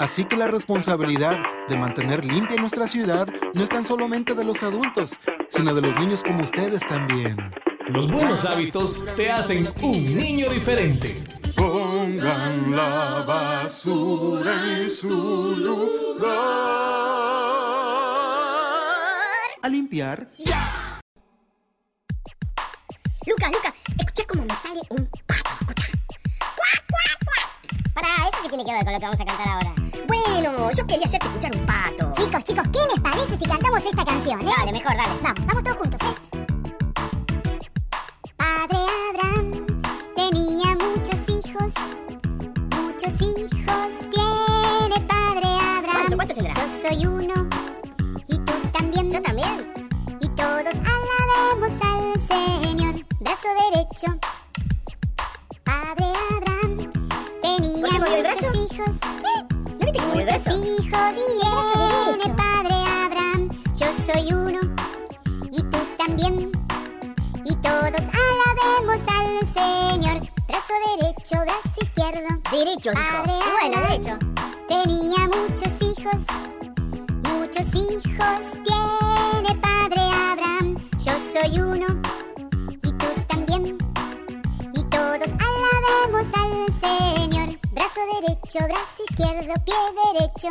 Así 0.00 0.24
que 0.24 0.36
la 0.36 0.48
responsabilidad 0.48 1.38
de 1.68 1.78
mantener 1.78 2.24
limpia 2.24 2.56
nuestra 2.56 2.88
ciudad 2.88 3.28
no 3.54 3.62
es 3.62 3.70
tan 3.70 3.84
solamente 3.84 4.34
de 4.34 4.42
los 4.42 4.64
adultos, 4.64 5.20
sino 5.48 5.72
de 5.72 5.82
los 5.82 5.96
niños 6.00 6.24
como 6.24 6.42
ustedes 6.42 6.82
también. 6.84 7.36
Los 7.88 8.10
buenos 8.10 8.44
hábitos 8.44 9.04
te 9.16 9.30
hacen 9.30 9.68
un 9.82 10.16
niño 10.16 10.48
diferente. 10.48 11.24
Pongan 11.56 12.74
la 12.74 13.24
basura 13.26 14.78
en 14.78 14.88
su 14.88 15.56
lugar. 15.56 16.32
A 19.62 19.68
limpiar. 19.68 20.28
Luca, 23.26 23.48
Luca, 23.48 23.74
escucha 23.98 24.24
cómo 24.28 24.42
me 24.44 24.54
sale 24.54 24.80
un 24.90 25.06
pato. 25.26 25.50
Escucha. 25.60 25.86
¡Cuac, 26.38 26.84
cuac, 26.88 27.18
cuac! 27.24 27.94
Para, 27.94 28.08
¿eso 28.28 28.42
qué 28.42 28.48
tiene 28.48 28.64
que 28.64 28.72
ver 28.72 28.84
con 28.84 28.92
lo 28.92 28.98
que 28.98 29.06
vamos 29.06 29.20
a 29.20 29.24
cantar 29.24 29.48
ahora? 29.48 29.74
Bueno, 30.06 30.70
yo 30.72 30.86
quería 30.86 31.06
hacerte 31.06 31.26
escuchar 31.26 31.56
un 31.56 31.66
pato. 31.66 32.12
Chicos, 32.16 32.44
chicos, 32.44 32.68
¿qué 32.72 32.78
les 32.92 33.00
parece 33.00 33.38
si 33.38 33.44
cantamos 33.44 33.80
esta 33.80 34.04
canción, 34.04 34.40
eh? 34.40 34.50
Dale, 34.56 34.72
mejor, 34.72 34.96
dale. 34.96 35.12
Vamos, 35.22 35.46
vamos 35.46 35.64
todos 35.64 35.76
juntos, 35.78 36.00
¿eh? 36.02 36.41
Brazo 53.42 53.58
derecho. 53.72 54.06
Padre 55.64 56.12
Abraham 56.30 56.92
tenía 57.42 57.92
muchos 57.98 58.56
hijos. 58.56 58.90
¿No 59.66 59.78
viste 59.78 59.92
que 59.92 60.06
movió 60.06 60.20
el 60.20 60.26
brazo? 60.26 60.50
Hijos 60.52 61.14
tiene 62.18 62.36
Padre 62.36 62.74
Abraham. 63.04 63.48
Yo 63.74 63.86
soy 64.06 64.32
uno 64.32 64.60
y 65.50 65.62
tú 65.62 65.78
también. 65.98 66.52
Y 67.44 67.54
todos 67.56 68.02
alabemos 68.14 69.00
al 69.08 69.40
Señor. 69.54 70.20
Brazo 70.46 70.74
derecho, 71.00 71.40
brazo 71.40 71.80
izquierdo. 71.80 72.28
Derecho, 72.50 72.90
dijo. 72.92 73.22
bueno, 73.24 73.80
derecho. 73.88 74.18
Tenía 74.68 75.26
muchos 75.26 75.72
hijos. 75.80 76.16
Muchos 77.32 77.74
hijos 77.74 78.61
derecho, 88.22 88.58
brazo 88.64 89.02
izquierdo, 89.08 89.54
pie 89.64 89.74
derecho. 90.14 90.48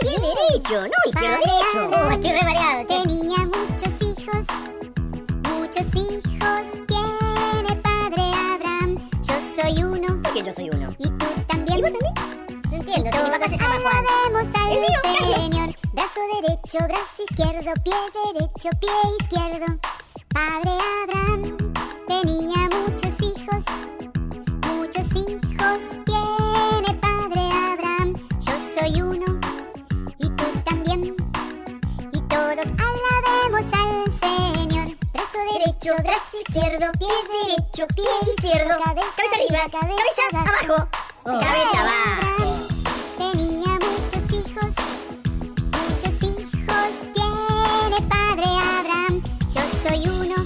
Pie 0.00 0.10
derecho, 0.10 0.80
no 0.82 0.98
izquierdo, 1.06 1.38
derecho. 1.38 1.90
Oh, 1.90 2.10
estoy 2.10 2.32
re 2.32 2.42
mareado, 2.42 2.80
che. 2.80 3.02
Tenía 3.02 3.38
muchos 3.38 3.94
hijos. 4.00 4.42
Muchos 5.48 5.86
hijos 5.94 6.64
tiene 6.86 7.76
Padre 7.82 8.22
Abraham. 8.52 8.96
Yo 9.22 9.34
soy 9.56 9.82
uno. 9.82 10.22
¿Por 10.22 10.32
qué 10.34 10.42
yo 10.42 10.52
soy 10.52 10.70
uno? 10.70 10.88
¿Y 10.98 11.08
tú 11.10 11.26
también? 11.46 11.78
¿Y 11.78 11.82
vos 11.82 11.92
también? 11.92 12.14
No 12.70 12.76
entiendo, 12.76 13.10
si 13.10 13.24
mi 13.24 13.30
papá 13.30 13.48
se 13.48 13.56
llama 13.56 13.80
Juan. 13.80 14.04
Al 14.54 14.72
El 14.72 14.80
mío. 14.80 15.36
Señor. 15.36 15.74
Brazo 15.92 16.20
derecho, 16.42 16.78
brazo 16.84 17.22
izquierdo, 17.28 17.72
pie 17.82 17.94
derecho, 18.32 18.68
pie 18.80 18.90
izquierdo. 19.20 19.78
Padre 20.28 20.72
Abraham 21.02 21.56
tenía 22.06 22.63
derecho, 35.84 36.02
brazo 36.02 36.36
izquierdo, 36.38 36.92
pie 36.98 37.08
derecho, 37.46 37.86
pie 37.94 38.04
izquierdo. 38.34 38.74
Cabeza, 38.82 39.22
arriba, 39.34 39.62
cabeza, 39.70 40.22
abajo. 40.32 40.88
Cabeza 41.24 41.80
abajo. 41.80 42.44
Tenía 43.18 43.72
muchos 43.74 44.24
hijos. 44.32 44.70
Muchos 45.76 46.22
hijos 46.22 46.90
tiene 47.12 48.08
Padre 48.08 48.46
Abraham. 48.78 49.22
Yo 49.52 49.60
soy 49.82 50.08
uno. 50.08 50.36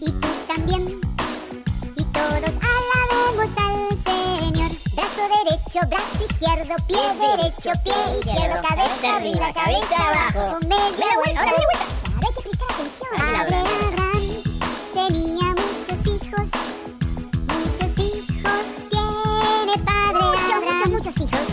Y 0.00 0.10
tú 0.10 0.28
también. 0.48 1.00
Y 1.96 2.04
todos 2.04 2.54
alabemos 2.74 3.50
al 3.56 3.78
Señor. 4.04 4.70
Brazo 4.94 5.22
derecho, 5.44 5.80
brazo 5.88 6.24
izquierdo, 6.28 6.74
pie 6.86 7.28
derecho, 7.28 7.72
pie 7.84 7.94
izquierdo, 8.18 8.62
cabeza 8.68 9.16
arriba, 9.16 9.52
cabeza 9.52 9.96
abajo. 10.08 10.58
Con 10.58 10.68
media 10.68 11.14
vuelta. 11.16 11.40
Ahora 11.40 11.52
media 11.52 11.66
vuelta. 11.66 11.86
Ahora 12.14 12.26
hay 12.26 12.34
que 12.34 12.42
prestar 12.42 12.68
atención. 12.72 13.40
Abraham 13.40 13.87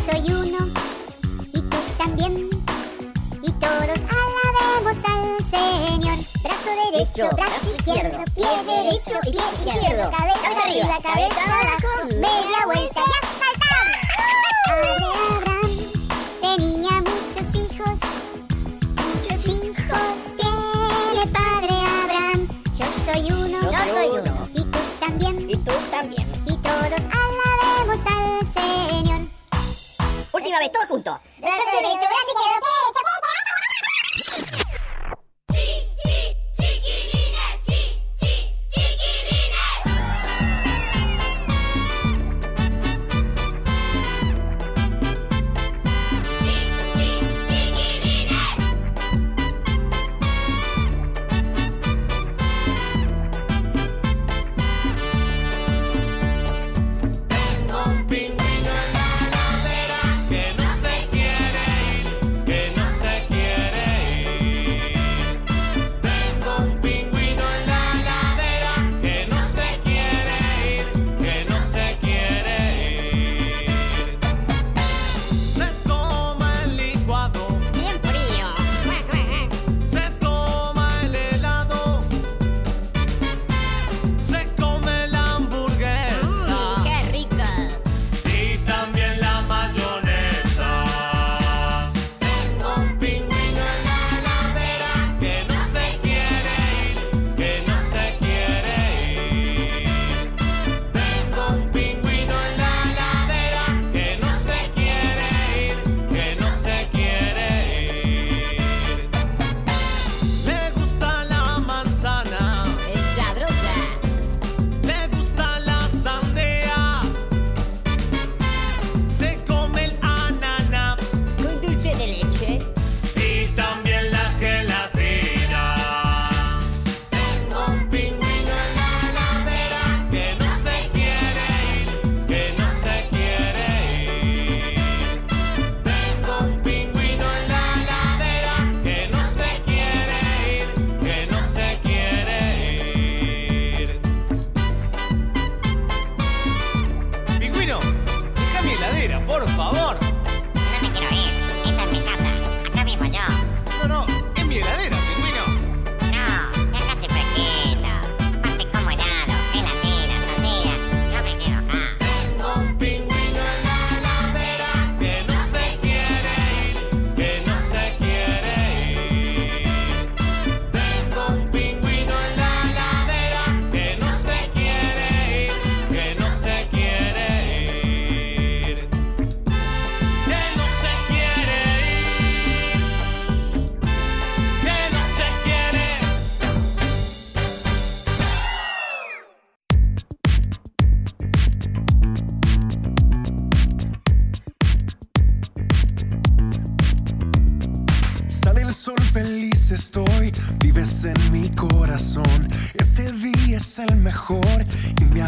soy 0.05 0.21
uno. 0.31 0.57
Y 1.53 1.61
tú 1.61 1.77
también. 1.97 2.49
Y 3.41 3.51
todos 3.51 3.99
alabemos 4.09 4.97
al 5.05 5.27
Señor. 5.51 6.17
Brazo 6.43 6.69
derecho, 6.91 7.29
brazo 7.35 7.69
izquierdo, 7.75 8.23
pie 8.35 8.47
derecho, 8.65 9.19
pie 9.23 9.41
izquierdo, 9.53 10.11
cabeza 10.11 10.47
arriba, 10.63 10.99
cabeza 11.01 11.43
abajo, 11.43 12.05
media 12.15 12.65
vuelta, 12.65 13.01
ya 13.01 13.24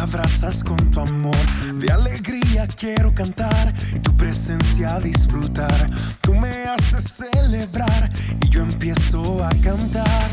abrazas 0.07 0.63
con 0.63 0.77
tu 0.91 0.99
amor. 0.99 1.35
De 1.75 1.91
alegría 1.91 2.67
quiero 2.67 3.13
cantar 3.13 3.73
y 3.93 3.99
tu 3.99 4.15
presencia 4.15 4.99
disfrutar. 4.99 5.89
Tú 6.21 6.33
me 6.33 6.49
haces 6.49 7.03
celebrar 7.03 8.11
y 8.41 8.49
yo 8.49 8.61
empiezo 8.61 9.43
a 9.43 9.49
cantar. 9.61 10.27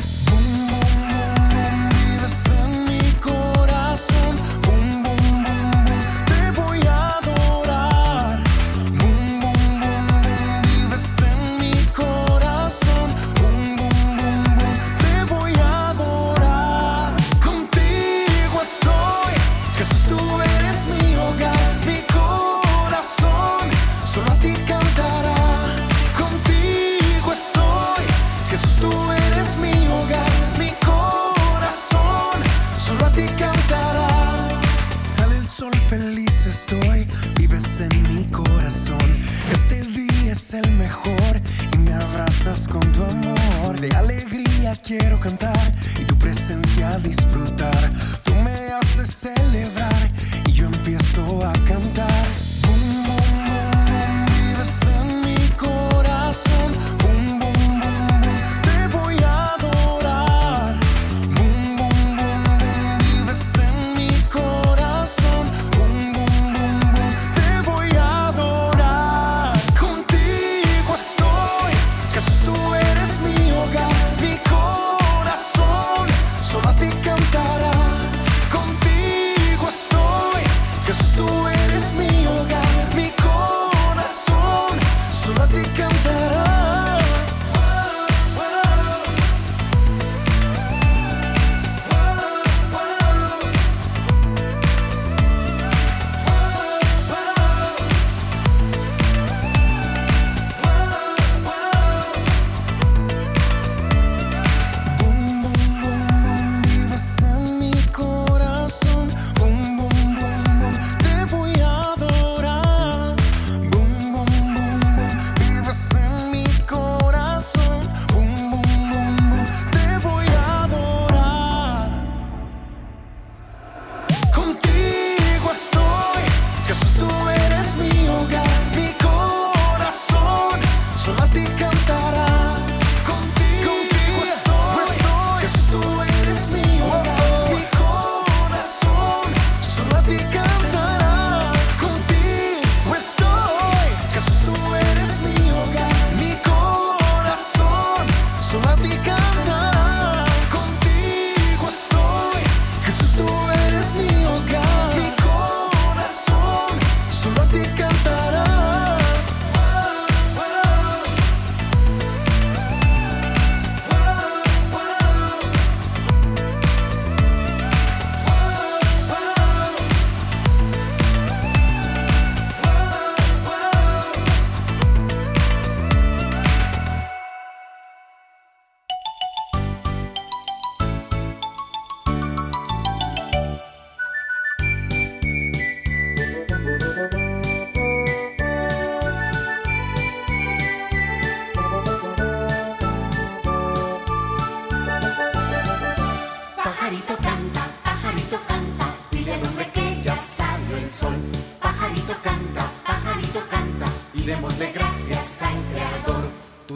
quiero 44.98 45.18
cantar 45.18 45.58
y 46.00 46.04
tu 46.04 46.16
presencia 46.18 46.98
disfrutar. 46.98 47.83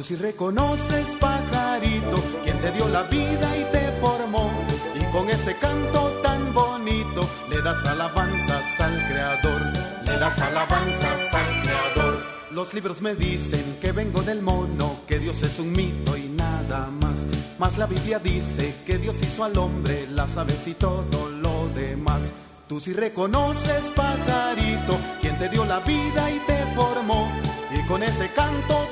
Si 0.08 0.16
reconoces, 0.16 1.16
pajarito, 1.20 2.16
quien 2.42 2.58
te 2.62 2.70
dio 2.70 2.88
la 2.88 3.02
vida 3.02 3.46
y 3.58 3.64
te 3.70 3.92
formó, 4.00 4.50
y 4.94 5.04
con 5.12 5.28
ese 5.28 5.54
canto 5.56 6.00
tan 6.22 6.54
bonito 6.54 7.28
le 7.50 7.60
das 7.60 7.84
alabanzas 7.84 8.80
al 8.80 9.06
Creador, 9.06 9.60
le 10.06 10.18
das 10.18 10.40
alabanzas 10.40 11.34
al 11.34 11.62
Creador. 11.62 12.24
Los 12.52 12.72
libros 12.72 13.02
me 13.02 13.16
dicen 13.16 13.76
que 13.82 13.92
vengo 13.92 14.22
del 14.22 14.40
mono, 14.40 14.96
que 15.06 15.18
Dios 15.18 15.42
es 15.42 15.58
un 15.58 15.72
mito 15.72 16.16
y 16.16 16.22
nada 16.30 16.86
más. 16.86 17.26
Mas 17.58 17.76
la 17.76 17.84
Biblia 17.84 18.18
dice 18.18 18.74
que 18.86 18.96
Dios 18.96 19.20
hizo 19.20 19.44
al 19.44 19.58
hombre, 19.58 20.06
las 20.08 20.38
aves 20.38 20.68
y 20.68 20.72
todo 20.72 21.28
lo 21.28 21.68
demás. 21.74 22.32
Tú 22.66 22.80
si 22.80 22.94
reconoces, 22.94 23.90
pajarito, 23.94 24.96
quien 25.20 25.38
te 25.38 25.50
dio 25.50 25.66
la 25.66 25.80
vida 25.80 26.30
y 26.30 26.38
te 26.46 26.64
formó, 26.74 27.30
y 27.70 27.86
con 27.86 28.02
ese 28.02 28.30
canto 28.32 28.88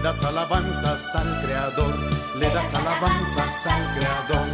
le 0.00 0.08
das 0.08 0.24
alabanzas 0.24 1.14
al 1.14 1.42
Creador, 1.42 1.94
le 2.36 2.48
das 2.48 2.72
alabanzas 2.72 3.66
al 3.66 3.84
Creador. 3.94 4.48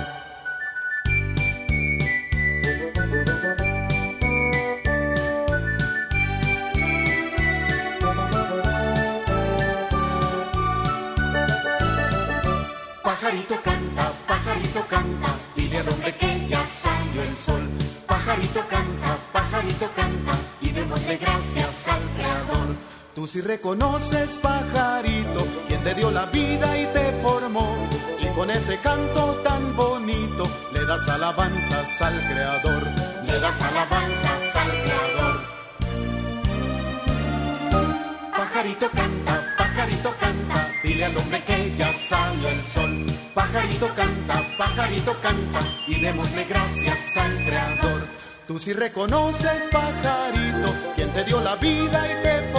Pajarito 13.04 13.54
canta, 13.62 14.12
pajarito 14.26 14.86
canta, 14.88 15.28
dile 15.54 15.78
al 15.78 15.88
hombre 15.88 16.12
que 16.16 16.48
ya 16.48 16.66
salió 16.66 17.22
el 17.22 17.36
sol. 17.36 17.62
Pajarito 18.08 18.66
canta, 18.68 19.16
pajarito 19.32 19.88
canta, 19.94 20.32
Tú 23.16 23.26
si 23.26 23.40
reconoces, 23.40 24.38
pajarito, 24.42 25.46
quien 25.66 25.82
te 25.82 25.94
dio 25.94 26.10
la 26.10 26.26
vida 26.26 26.78
y 26.78 26.84
te 26.92 27.12
formó, 27.22 27.74
y 28.20 28.26
con 28.36 28.50
ese 28.50 28.76
canto 28.80 29.40
tan 29.42 29.74
bonito 29.74 30.46
le 30.74 30.84
das 30.84 31.08
alabanzas 31.08 32.02
al 32.02 32.12
Creador, 32.28 32.82
le 33.24 33.40
das 33.40 33.62
alabanzas 33.62 34.56
al 34.56 34.70
Creador. 34.82 35.40
Pajarito 38.36 38.90
canta, 38.90 39.54
pajarito 39.56 40.14
canta, 40.20 40.68
dile 40.82 41.04
al 41.06 41.16
hombre 41.16 41.42
que 41.42 41.74
ya 41.74 41.90
salió 41.94 42.50
el 42.50 42.66
sol. 42.66 43.06
Pajarito 43.32 43.88
canta, 43.94 44.42
pajarito 44.58 45.16
canta, 45.22 45.60
y 45.86 45.98
démosle 46.02 46.44
gracias 46.44 47.16
al 47.16 47.34
Creador. 47.46 48.06
Tú 48.46 48.60
si 48.60 48.72
reconoces, 48.72 49.66
pajarito, 49.72 50.72
quien 50.94 51.12
te 51.12 51.24
dio 51.24 51.40
la 51.40 51.56
vida 51.56 52.00
y 52.06 52.22
te 52.22 52.52
formó, 52.52 52.55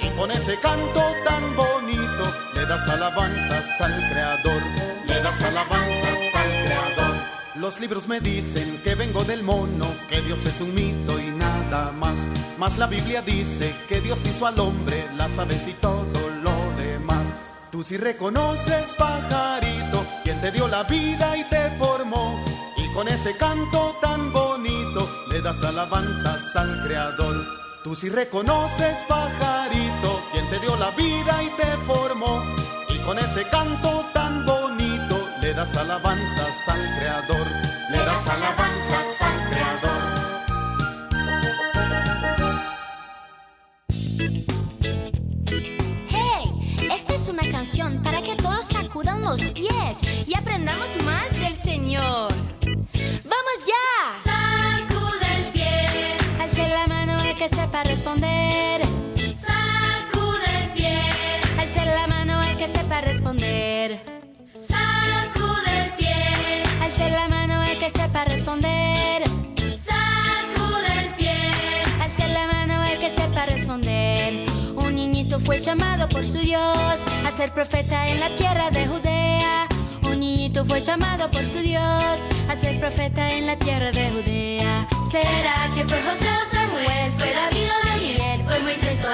y 0.00 0.08
con 0.16 0.30
ese 0.30 0.58
canto 0.60 1.02
tan 1.24 1.56
bonito 1.56 2.24
le 2.54 2.66
das 2.66 2.88
alabanzas 2.88 3.80
al 3.80 3.94
Creador, 4.10 4.62
le 5.06 5.22
das 5.22 5.42
alabanzas 5.42 6.34
al 6.34 6.64
Creador. 6.64 7.16
Los 7.56 7.80
libros 7.80 8.06
me 8.08 8.20
dicen 8.20 8.80
que 8.84 8.94
vengo 8.94 9.24
del 9.24 9.42
mono, 9.42 9.86
que 10.08 10.20
Dios 10.20 10.44
es 10.44 10.60
un 10.60 10.74
mito 10.74 11.18
y 11.18 11.30
nada 11.32 11.92
más. 11.92 12.18
Mas 12.58 12.78
la 12.78 12.86
Biblia 12.86 13.22
dice 13.22 13.74
que 13.88 14.00
Dios 14.00 14.18
hizo 14.26 14.46
al 14.46 14.58
hombre, 14.60 15.04
las 15.16 15.38
aves 15.38 15.66
y 15.66 15.72
todo 15.74 16.20
lo 16.42 16.52
demás. 16.80 17.34
Tú 17.72 17.82
si 17.82 17.96
reconoces, 17.96 18.94
pajarito, 18.96 20.04
quien 20.24 20.40
te 20.40 20.52
dio 20.52 20.68
la 20.68 20.84
vida 20.84 21.36
y 21.36 21.44
te 21.44 21.70
formó, 21.78 22.42
y 22.76 22.92
con 22.92 23.08
ese 23.08 23.36
canto 23.36 23.96
tan 24.00 24.32
bonito 24.32 25.08
le 25.30 25.40
das 25.42 25.62
alabanzas 25.64 26.56
al 26.56 26.84
Creador. 26.86 27.67
Tú 27.84 27.94
si 27.94 28.08
reconoces, 28.08 28.96
pajarito, 29.06 30.20
quien 30.32 30.48
te 30.50 30.58
dio 30.58 30.76
la 30.76 30.90
vida 30.90 31.42
y 31.42 31.48
te 31.50 31.64
formó, 31.86 32.44
y 32.88 32.98
con 32.98 33.18
ese 33.18 33.44
canto 33.48 34.04
tan 34.12 34.44
bonito 34.44 35.16
le 35.40 35.54
das 35.54 35.76
alabanzas 35.76 36.68
al 36.68 36.80
Creador, 36.98 37.46
le 37.90 37.98
das 37.98 38.26
alabanzas 38.26 39.22
al 39.22 39.50
Creador. 39.50 40.18
¡Hey! 46.08 46.90
Esta 46.92 47.14
es 47.14 47.28
una 47.28 47.48
canción 47.50 48.02
para 48.02 48.22
que 48.22 48.34
todos 48.36 48.66
sacudan 48.66 49.22
los 49.22 49.40
pies 49.52 49.98
y 50.26 50.34
aprendamos 50.36 50.90
más 51.04 51.30
del 51.30 51.56
Señor. 51.56 52.32
¡Vamos 53.24 53.66
ya! 53.66 53.77
Sepa 57.78 57.90
responder. 57.90 58.80
sacude 59.34 60.64
el 60.64 60.70
pie, 60.72 61.00
Alce 61.60 61.84
la 61.84 62.06
mano 62.08 62.42
el 62.42 62.56
que 62.56 62.66
sepa 62.66 63.00
responder. 63.00 64.00
sacude 64.52 65.84
el 65.84 65.90
pie, 65.92 66.62
Alce 66.82 67.08
la 67.10 67.28
mano 67.28 67.62
el 67.62 67.78
que 67.78 67.90
sepa 67.90 68.24
responder. 68.24 69.22
sacude 69.76 70.92
el 71.02 71.14
pie. 71.14 71.38
Alce 72.02 72.26
la 72.28 72.46
mano 72.48 72.82
el 72.84 72.98
que 72.98 73.10
sepa 73.10 73.46
responder. 73.46 74.46
Un 74.74 74.96
niñito 74.96 75.38
fue 75.38 75.58
llamado 75.58 76.08
por 76.08 76.24
su 76.24 76.38
Dios 76.38 77.00
a 77.26 77.30
ser 77.36 77.52
profeta 77.52 78.08
en 78.08 78.18
la 78.18 78.34
tierra 78.34 78.70
de 78.70 78.86
Judea. 78.88 79.68
Niñito 80.18 80.64
fue 80.64 80.80
llamado 80.80 81.30
por 81.30 81.44
su 81.44 81.58
Dios 81.58 81.82
a 81.82 82.56
ser 82.60 82.80
profeta 82.80 83.30
en 83.30 83.46
la 83.46 83.56
tierra 83.56 83.92
de 83.92 84.10
Judea. 84.10 84.88
¿Será 85.12 85.68
que 85.76 85.84
fue 85.84 86.02
José 86.02 86.26
o 86.26 86.54
Samuel? 86.54 87.12
¿Fue 87.16 87.32
David 87.32 87.68
o 87.70 87.88
Daniel? 87.88 88.42
¿Fue 88.44 88.58
Moisés 88.58 89.04
o 89.04 89.08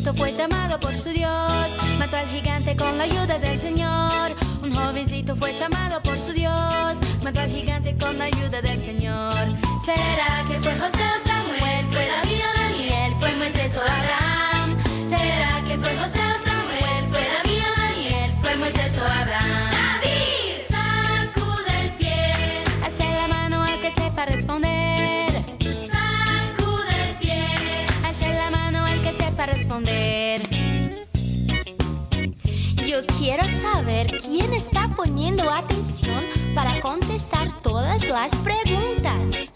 jovencito 0.00 0.14
fue 0.14 0.32
llamado 0.32 0.80
por 0.80 0.94
su 0.94 1.10
Dios, 1.10 1.76
mató 1.98 2.16
al 2.16 2.28
gigante 2.28 2.74
con 2.74 2.96
la 2.96 3.04
ayuda 3.04 3.38
del 3.38 3.58
Señor. 3.58 4.32
Un 4.62 4.74
jovencito 4.74 5.36
fue 5.36 5.52
llamado 5.52 6.02
por 6.02 6.18
su 6.18 6.32
Dios, 6.32 6.98
mató 7.22 7.40
al 7.40 7.50
gigante 7.50 7.94
con 7.98 8.16
la 8.18 8.24
ayuda 8.24 8.62
del 8.62 8.80
Señor. 8.82 9.48
¿Será 9.84 10.42
que 10.48 10.58
fue 10.60 10.72
José 10.78 11.04
o 11.04 11.28
Samuel? 11.28 11.86
¿Fue 11.90 12.06
David 12.06 12.40
o 12.40 12.58
Daniel? 12.58 13.14
¿Fue 13.18 13.36
Moisés 13.36 13.76
o 13.76 13.80
Abraham? 13.82 14.78
¿Será 15.06 15.62
que 15.68 15.78
fue 15.78 15.94
José 15.96 16.20
o 16.20 16.44
Samuel? 16.44 17.04
¿Fue 17.10 17.26
David 17.36 17.62
o 17.62 17.80
Daniel? 17.80 18.34
¿Fue 18.40 18.56
Moisés 18.56 18.98
o 18.98 19.04
Abraham? 19.04 19.70
David, 19.70 20.64
sacude 20.70 21.80
el 21.82 21.92
pie, 21.96 22.64
Alce 22.84 23.04
la 23.04 23.28
mano 23.28 23.62
al 23.62 23.80
que 23.80 23.90
sepa 23.90 24.24
responder. 24.24 24.79
Yo 32.88 33.06
quiero 33.18 33.44
saber 33.62 34.16
quién 34.18 34.52
está 34.52 34.88
poniendo 34.96 35.48
atención 35.48 36.24
para 36.56 36.80
contestar 36.80 37.62
todas 37.62 38.08
las 38.08 38.34
preguntas. 38.36 39.52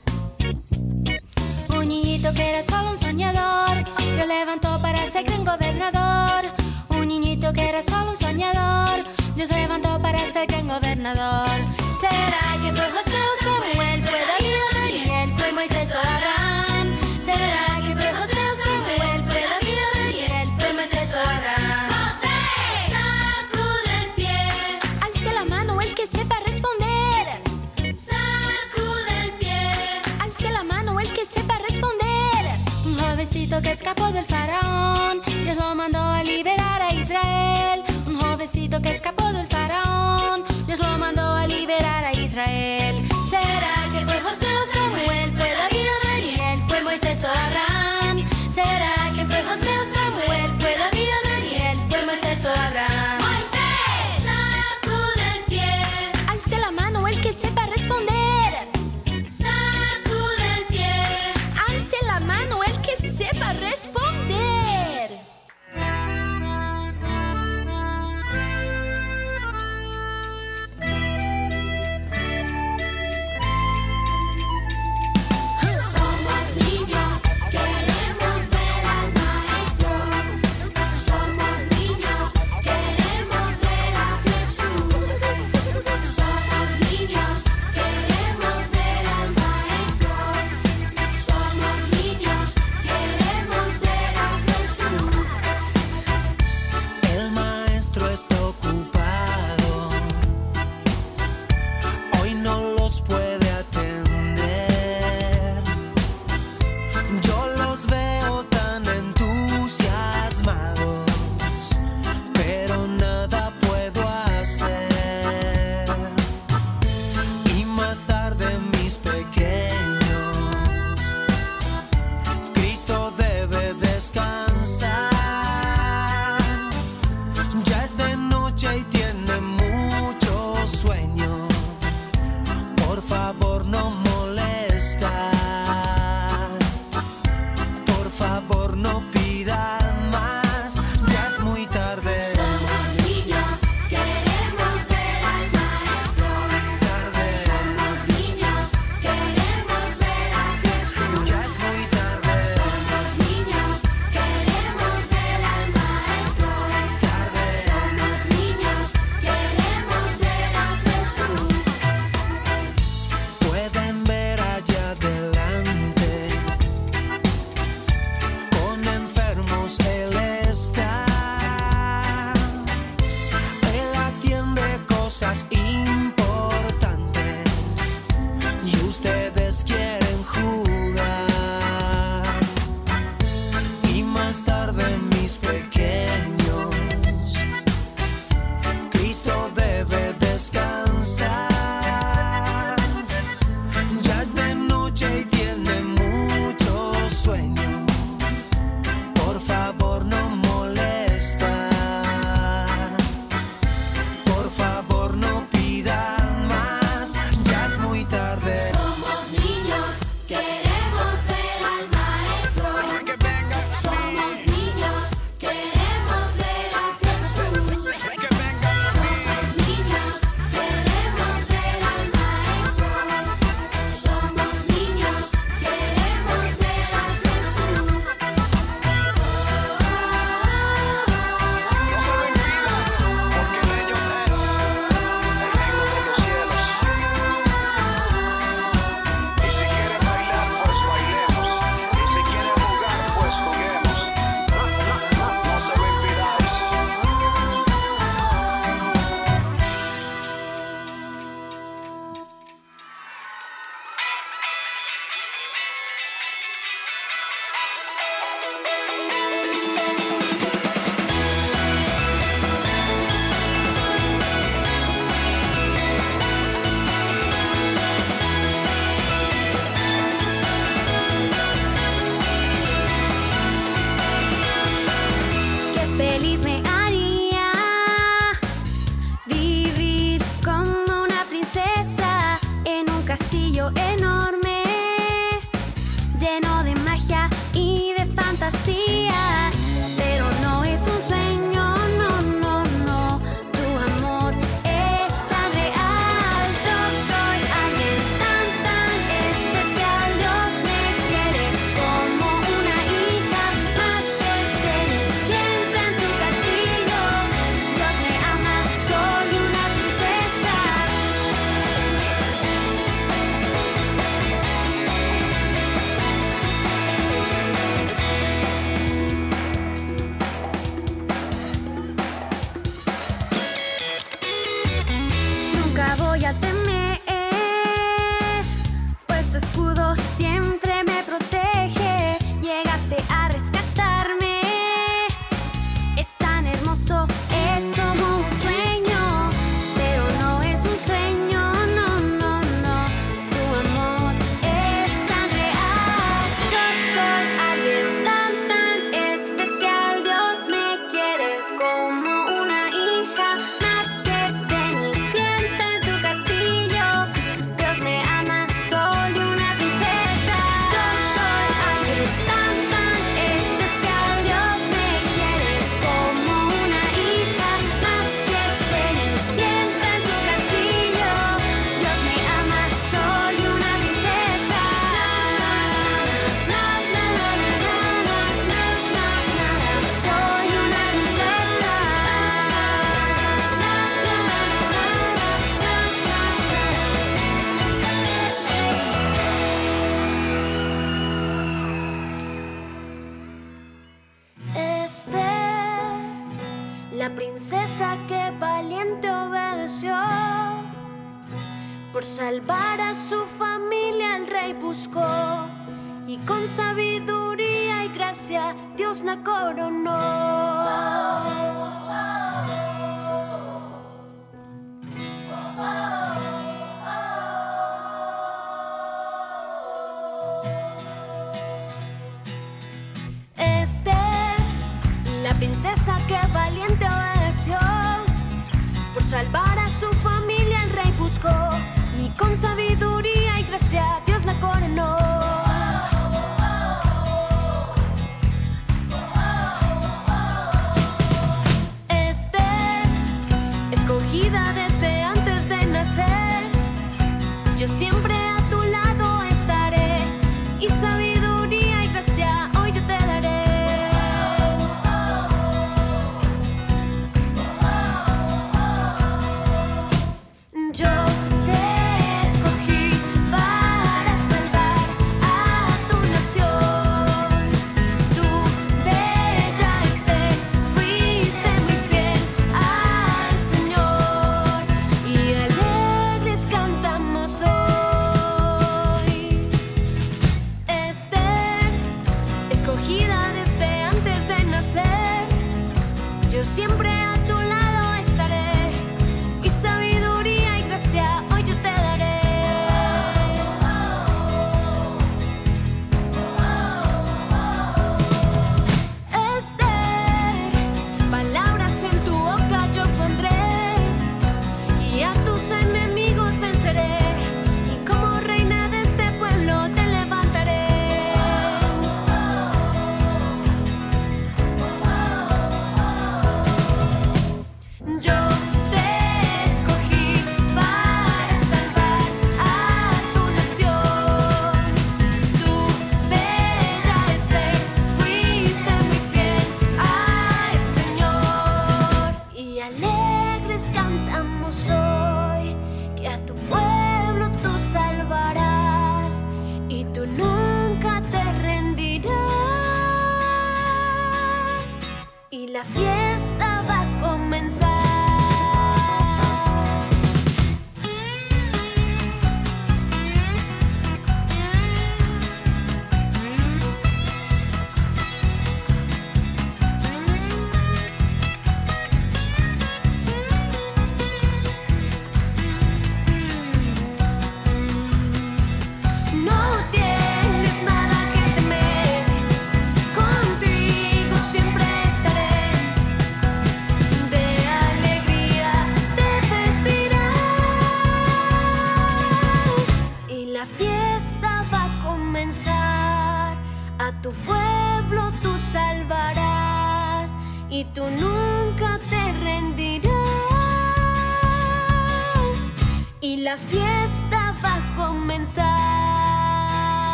Un 1.69 1.89
niñito 1.89 2.33
que 2.33 2.49
era 2.49 2.63
solo 2.63 2.93
un 2.93 2.99
soñador, 2.99 3.85
Dios 4.15 4.29
levantó 4.29 4.81
para 4.81 5.05
ser 5.11 5.25
gran 5.25 5.45
gobernador. 5.45 6.45
Un 6.91 7.09
niñito 7.09 7.53
que 7.53 7.69
era 7.69 7.83
solo 7.83 8.13
un 8.13 8.17
soñador, 8.17 9.05
Dios 9.35 9.51
levantó 9.51 10.01
para 10.01 10.31
ser 10.31 10.47
gran 10.47 10.69
gobernador. 10.69 11.51
¿Será 11.99 12.57
que 12.63 12.73
fue 12.73 12.89
José 12.93 13.19
o 13.19 13.45
Samuel? 13.45 14.01
¿Fue 14.05 14.21
David 14.29 14.59
o 14.63 14.75
Daniel? 14.79 15.33
¿Fue 15.37 15.53
Moisés 15.53 15.93
o 15.93 15.99
Abraham? 15.99 16.87
¿Será 17.21 17.74
que 33.65 33.71
escapó 33.71 34.13
del 34.13 34.27
faraón, 34.27 35.23
Dios 35.43 35.57
lo 35.57 35.75
mandó 35.75 35.99
a 35.99 36.23
liberar 36.23 36.83
a 36.83 36.93
Israel. 36.93 37.83
Un 38.07 38.17
jovencito 38.17 38.83
que 38.83 38.91
escapó 38.91 39.33
del 39.33 39.47
faraón, 39.47 39.54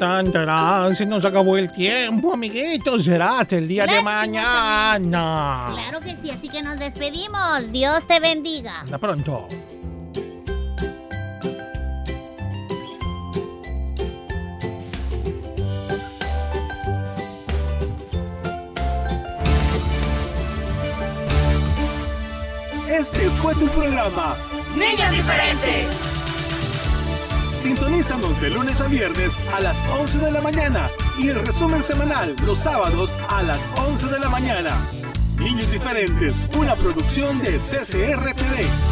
Tan, 0.00 0.94
se 0.94 1.04
nos 1.04 1.22
acabó 1.26 1.58
el 1.58 1.70
tiempo, 1.70 2.32
amiguitos. 2.32 3.04
Será 3.04 3.40
hasta 3.40 3.58
el 3.58 3.68
día 3.68 3.84
de 3.84 4.00
mañana. 4.00 5.68
Claro 5.72 6.00
que 6.00 6.16
sí, 6.16 6.30
así 6.30 6.48
que 6.48 6.62
nos 6.62 6.78
despedimos. 6.78 7.70
Dios 7.70 8.06
te 8.06 8.18
bendiga. 8.18 8.80
Hasta 8.80 8.96
pronto. 8.96 9.46
Este 22.88 23.28
fue 23.28 23.54
tu 23.54 23.66
programa. 23.68 24.34
Niños 24.74 25.10
diferentes. 25.10 26.09
Sintonízanos 27.60 28.40
de 28.40 28.48
lunes 28.48 28.80
a 28.80 28.88
viernes 28.88 29.38
a 29.52 29.60
las 29.60 29.84
11 30.00 30.20
de 30.20 30.32
la 30.32 30.40
mañana 30.40 30.88
y 31.18 31.28
el 31.28 31.44
resumen 31.44 31.82
semanal 31.82 32.34
los 32.46 32.60
sábados 32.60 33.14
a 33.28 33.42
las 33.42 33.68
11 33.76 34.06
de 34.06 34.18
la 34.18 34.30
mañana. 34.30 34.70
Niños 35.36 35.70
diferentes, 35.70 36.46
una 36.56 36.74
producción 36.74 37.38
de 37.40 37.58
CCR 37.58 38.32
TV. 38.32 38.89